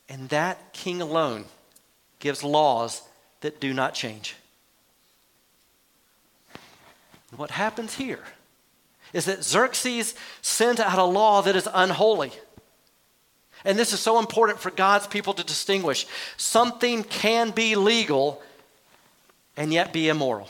And 0.08 0.28
that 0.30 0.72
king 0.72 1.02
alone 1.02 1.44
gives 2.18 2.42
laws 2.42 3.02
that 3.40 3.60
do 3.60 3.74
not 3.74 3.94
change. 3.94 4.36
What 7.36 7.50
happens 7.50 7.94
here 7.94 8.24
is 9.12 9.24
that 9.26 9.44
Xerxes 9.44 10.14
sent 10.42 10.80
out 10.80 10.98
a 10.98 11.04
law 11.04 11.42
that 11.42 11.56
is 11.56 11.68
unholy. 11.72 12.32
And 13.64 13.78
this 13.78 13.92
is 13.92 14.00
so 14.00 14.18
important 14.18 14.60
for 14.60 14.70
God's 14.70 15.06
people 15.06 15.34
to 15.34 15.44
distinguish. 15.44 16.06
Something 16.36 17.04
can 17.04 17.50
be 17.50 17.74
legal 17.74 18.42
and 19.56 19.72
yet 19.72 19.92
be 19.92 20.08
immoral. 20.08 20.48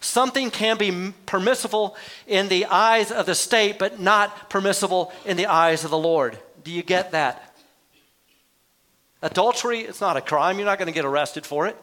Something 0.00 0.50
can 0.50 0.76
be 0.76 1.12
permissible 1.26 1.96
in 2.26 2.48
the 2.48 2.66
eyes 2.66 3.10
of 3.10 3.26
the 3.26 3.34
state, 3.34 3.78
but 3.78 3.98
not 3.98 4.50
permissible 4.50 5.12
in 5.24 5.36
the 5.36 5.46
eyes 5.46 5.84
of 5.84 5.90
the 5.90 5.98
Lord. 5.98 6.38
Do 6.62 6.70
you 6.70 6.82
get 6.82 7.12
that? 7.12 7.56
Adultery, 9.22 9.80
it's 9.80 10.00
not 10.00 10.16
a 10.16 10.20
crime. 10.20 10.58
You're 10.58 10.66
not 10.66 10.78
going 10.78 10.86
to 10.86 10.92
get 10.92 11.04
arrested 11.04 11.46
for 11.46 11.66
it, 11.66 11.76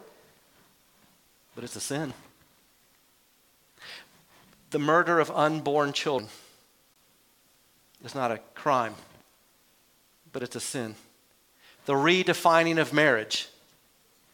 but 1.54 1.64
it's 1.64 1.76
a 1.76 1.80
sin. 1.80 2.12
The 4.76 4.82
murder 4.82 5.20
of 5.20 5.30
unborn 5.30 5.94
children 5.94 6.28
is 8.04 8.14
not 8.14 8.30
a 8.30 8.36
crime, 8.54 8.92
but 10.34 10.42
it's 10.42 10.54
a 10.54 10.60
sin. 10.60 10.96
The 11.86 11.94
redefining 11.94 12.78
of 12.78 12.92
marriage 12.92 13.48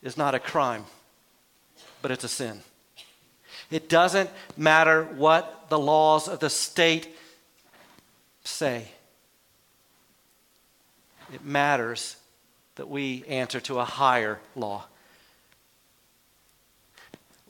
is 0.03 0.17
not 0.17 0.35
a 0.35 0.41
crime, 0.41 0.87
but 2.03 2.11
it's 2.11 2.25
a 2.25 2.29
sin. 2.29 2.63
It 3.71 3.89
doesn't 3.89 4.31
matter 4.57 5.05
what 5.05 5.67
the 5.69 5.79
laws 5.79 6.27
of 6.27 6.41
the 6.41 6.51
state 6.51 7.17
say. 8.43 8.89
It 11.33 11.45
matters 11.45 12.17
that 12.75 12.89
we 12.89 13.23
answer 13.29 13.61
to 13.61 13.79
a 13.79 13.85
higher 13.85 14.41
law. 14.57 14.87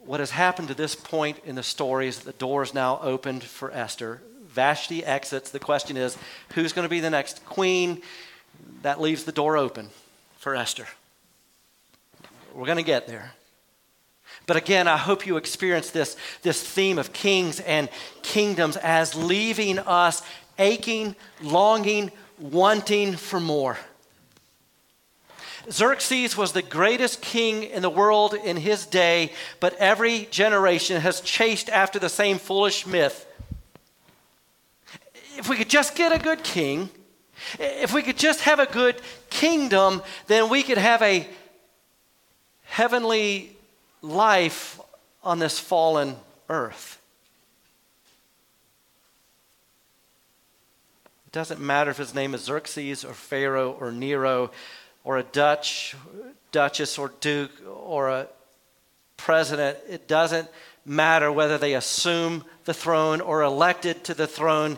What 0.05 0.19
has 0.19 0.31
happened 0.31 0.67
to 0.67 0.73
this 0.73 0.95
point 0.95 1.39
in 1.45 1.55
the 1.55 1.63
story 1.63 2.07
is 2.07 2.19
that 2.19 2.25
the 2.25 2.37
door 2.37 2.63
is 2.63 2.73
now 2.73 2.99
opened 3.01 3.43
for 3.43 3.71
Esther. 3.71 4.21
Vashti 4.47 5.03
exits. 5.03 5.49
The 5.49 5.59
question 5.59 5.97
is 5.97 6.17
who's 6.53 6.73
going 6.73 6.85
to 6.85 6.89
be 6.89 6.99
the 6.99 7.09
next 7.09 7.45
queen? 7.45 8.01
That 8.81 8.99
leaves 8.99 9.23
the 9.23 9.31
door 9.31 9.57
open 9.57 9.89
for 10.37 10.55
Esther. 10.55 10.87
We're 12.53 12.65
going 12.65 12.77
to 12.77 12.83
get 12.83 13.07
there. 13.07 13.33
But 14.45 14.57
again, 14.57 14.87
I 14.87 14.97
hope 14.97 15.25
you 15.25 15.37
experience 15.37 15.89
this, 15.91 16.17
this 16.41 16.61
theme 16.61 16.99
of 16.99 17.13
kings 17.13 17.61
and 17.61 17.87
kingdoms 18.21 18.75
as 18.77 19.15
leaving 19.15 19.79
us 19.79 20.21
aching, 20.59 21.15
longing, 21.41 22.11
wanting 22.39 23.15
for 23.15 23.39
more. 23.39 23.77
Xerxes 25.71 26.35
was 26.35 26.51
the 26.51 26.61
greatest 26.61 27.21
king 27.21 27.63
in 27.63 27.81
the 27.81 27.89
world 27.89 28.33
in 28.33 28.57
his 28.57 28.85
day, 28.85 29.31
but 29.59 29.73
every 29.75 30.27
generation 30.29 30.99
has 30.99 31.21
chased 31.21 31.69
after 31.69 31.99
the 31.99 32.09
same 32.09 32.37
foolish 32.37 32.85
myth. 32.85 33.25
If 35.37 35.49
we 35.49 35.55
could 35.55 35.69
just 35.69 35.95
get 35.95 36.11
a 36.11 36.19
good 36.19 36.43
king, 36.43 36.89
if 37.59 37.93
we 37.93 38.01
could 38.03 38.17
just 38.17 38.41
have 38.41 38.59
a 38.59 38.65
good 38.65 39.01
kingdom, 39.29 40.01
then 40.27 40.49
we 40.49 40.63
could 40.63 40.77
have 40.77 41.01
a 41.01 41.27
heavenly 42.63 43.55
life 44.01 44.79
on 45.23 45.39
this 45.39 45.59
fallen 45.59 46.15
earth. 46.49 46.99
It 51.27 51.31
doesn't 51.31 51.61
matter 51.61 51.89
if 51.89 51.97
his 51.97 52.13
name 52.13 52.33
is 52.35 52.41
Xerxes 52.41 53.03
or 53.05 53.13
Pharaoh 53.13 53.75
or 53.79 53.91
Nero 53.91 54.51
or 55.03 55.17
a 55.17 55.23
Dutch 55.23 55.95
duchess 56.53 56.97
or 56.97 57.11
duke 57.19 57.51
or 57.67 58.09
a 58.09 58.27
president. 59.17 59.77
It 59.89 60.07
doesn't 60.07 60.47
matter 60.85 61.31
whether 61.31 61.57
they 61.57 61.73
assume 61.73 62.45
the 62.63 62.73
throne 62.73 63.19
or 63.19 63.41
elected 63.41 64.05
to 64.05 64.13
the 64.13 64.27
throne. 64.27 64.77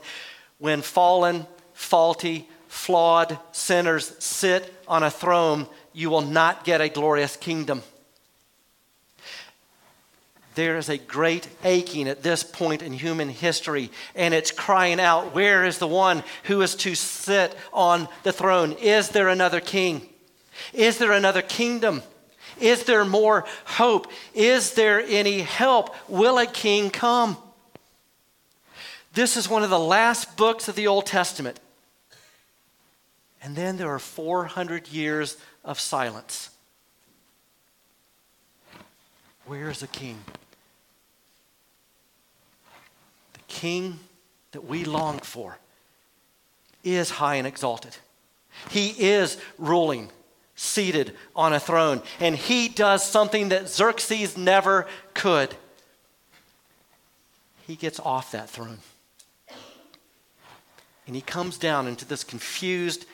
When 0.57 0.81
fallen, 0.81 1.45
faulty, 1.73 2.47
flawed 2.67 3.37
sinners 3.51 4.15
sit 4.19 4.73
on 4.87 5.03
a 5.03 5.11
throne, 5.11 5.67
you 5.93 6.09
will 6.09 6.21
not 6.21 6.63
get 6.63 6.81
a 6.81 6.89
glorious 6.89 7.37
kingdom. 7.37 7.83
There 10.55 10.77
is 10.77 10.87
a 10.87 10.97
great 10.97 11.49
aching 11.65 12.07
at 12.07 12.23
this 12.23 12.41
point 12.41 12.81
in 12.81 12.93
human 12.93 13.27
history, 13.27 13.91
and 14.15 14.33
it's 14.33 14.51
crying 14.51 15.01
out, 15.01 15.35
Where 15.35 15.65
is 15.65 15.79
the 15.79 15.87
one 15.87 16.23
who 16.43 16.61
is 16.61 16.75
to 16.75 16.95
sit 16.95 17.53
on 17.73 18.07
the 18.23 18.31
throne? 18.31 18.71
Is 18.73 19.09
there 19.09 19.27
another 19.27 19.59
king? 19.59 20.07
Is 20.73 20.97
there 20.97 21.11
another 21.11 21.41
kingdom? 21.41 22.03
Is 22.59 22.83
there 22.83 23.05
more 23.05 23.45
hope? 23.65 24.11
Is 24.33 24.73
there 24.73 25.01
any 25.01 25.41
help? 25.41 25.95
Will 26.07 26.37
a 26.37 26.45
king 26.45 26.89
come? 26.89 27.37
This 29.13 29.37
is 29.37 29.49
one 29.49 29.63
of 29.63 29.69
the 29.69 29.79
last 29.79 30.35
books 30.37 30.67
of 30.67 30.75
the 30.75 30.87
Old 30.87 31.05
Testament. 31.05 31.59
And 33.41 33.55
then 33.55 33.77
there 33.77 33.89
are 33.89 33.99
400 33.99 34.87
years 34.89 35.37
of 35.63 35.79
silence. 35.79 36.49
Where 39.45 39.69
is 39.69 39.79
the 39.79 39.87
king? 39.87 40.17
The 43.33 43.39
king 43.47 43.99
that 44.51 44.65
we 44.65 44.83
long 44.83 45.19
for 45.19 45.59
is 46.83 47.11
high 47.11 47.35
and 47.35 47.45
exalted. 47.45 47.95
He 48.69 48.89
is 48.89 49.37
ruling, 49.57 50.09
seated 50.55 51.13
on 51.35 51.53
a 51.53 51.59
throne, 51.59 52.01
and 52.19 52.35
he 52.35 52.69
does 52.69 53.03
something 53.03 53.49
that 53.49 53.69
Xerxes 53.69 54.37
never 54.37 54.87
could. 55.13 55.53
He 57.67 57.75
gets 57.75 57.99
off 57.99 58.31
that 58.31 58.49
throne. 58.49 58.79
And 61.07 61.15
he 61.15 61.21
comes 61.21 61.57
down 61.57 61.87
into 61.87 62.05
this 62.05 62.23
confused, 62.23 63.05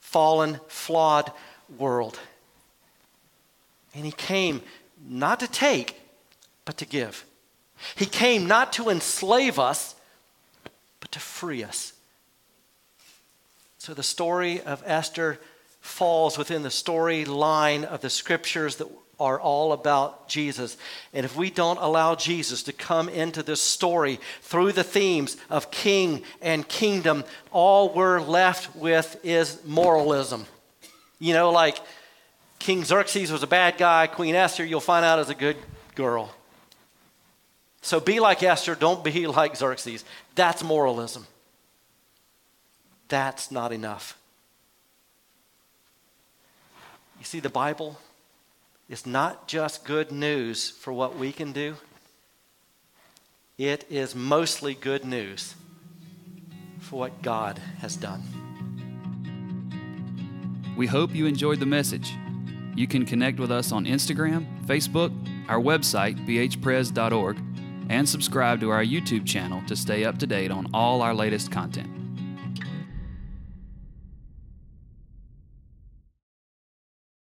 fallen, 0.00 0.60
flawed 0.68 1.32
world. 1.78 2.18
And 3.94 4.04
he 4.04 4.12
came 4.12 4.62
not 5.08 5.40
to 5.40 5.48
take, 5.48 6.00
but 6.64 6.76
to 6.78 6.84
give. 6.84 7.24
He 7.94 8.06
came 8.06 8.46
not 8.46 8.72
to 8.74 8.90
enslave 8.90 9.58
us, 9.58 9.94
but 11.00 11.12
to 11.12 11.20
free 11.20 11.64
us. 11.64 11.92
So 13.78 13.94
the 13.94 14.02
story 14.02 14.60
of 14.60 14.82
Esther 14.86 15.40
falls 15.82 16.38
within 16.38 16.62
the 16.62 16.70
storyline 16.70 17.84
of 17.84 18.00
the 18.00 18.08
scriptures 18.08 18.76
that 18.76 18.88
are 19.20 19.38
all 19.38 19.72
about 19.72 20.28
Jesus. 20.28 20.76
And 21.12 21.24
if 21.26 21.36
we 21.36 21.50
don't 21.50 21.76
allow 21.78 22.14
Jesus 22.14 22.62
to 22.64 22.72
come 22.72 23.08
into 23.08 23.42
this 23.42 23.60
story 23.60 24.18
through 24.40 24.72
the 24.72 24.84
themes 24.84 25.36
of 25.50 25.70
king 25.70 26.22
and 26.40 26.66
kingdom, 26.66 27.24
all 27.50 27.92
we're 27.92 28.20
left 28.20 28.74
with 28.74 29.20
is 29.22 29.60
moralism. 29.66 30.46
You 31.18 31.34
know, 31.34 31.50
like 31.50 31.78
King 32.58 32.84
Xerxes 32.84 33.30
was 33.30 33.42
a 33.42 33.48
bad 33.48 33.76
guy, 33.76 34.06
Queen 34.06 34.34
Esther, 34.34 34.64
you'll 34.64 34.80
find 34.80 35.04
out, 35.04 35.18
is 35.18 35.30
a 35.30 35.34
good 35.34 35.56
girl. 35.94 36.32
So 37.80 37.98
be 37.98 38.20
like 38.20 38.42
Esther, 38.42 38.76
don't 38.76 39.02
be 39.02 39.26
like 39.26 39.56
Xerxes. 39.56 40.04
That's 40.36 40.62
moralism. 40.62 41.26
That's 43.08 43.50
not 43.50 43.72
enough. 43.72 44.16
You 47.22 47.26
see, 47.26 47.38
the 47.38 47.48
Bible 47.48 48.00
is 48.88 49.06
not 49.06 49.46
just 49.46 49.84
good 49.84 50.10
news 50.10 50.70
for 50.70 50.92
what 50.92 51.16
we 51.16 51.30
can 51.30 51.52
do, 51.52 51.76
it 53.56 53.84
is 53.88 54.16
mostly 54.16 54.74
good 54.74 55.04
news 55.04 55.54
for 56.80 56.98
what 56.98 57.22
God 57.22 57.60
has 57.78 57.94
done. 57.94 58.24
We 60.76 60.88
hope 60.88 61.14
you 61.14 61.26
enjoyed 61.26 61.60
the 61.60 61.66
message. 61.66 62.12
You 62.74 62.88
can 62.88 63.06
connect 63.06 63.38
with 63.38 63.52
us 63.52 63.70
on 63.70 63.84
Instagram, 63.84 64.44
Facebook, 64.66 65.12
our 65.48 65.60
website, 65.60 66.26
bhpres.org 66.26 67.38
and 67.88 68.08
subscribe 68.08 68.58
to 68.58 68.70
our 68.70 68.84
YouTube 68.84 69.24
channel 69.24 69.62
to 69.68 69.76
stay 69.76 70.04
up 70.04 70.18
to 70.18 70.26
date 70.26 70.50
on 70.50 70.66
all 70.74 71.00
our 71.00 71.14
latest 71.14 71.52
content. 71.52 72.01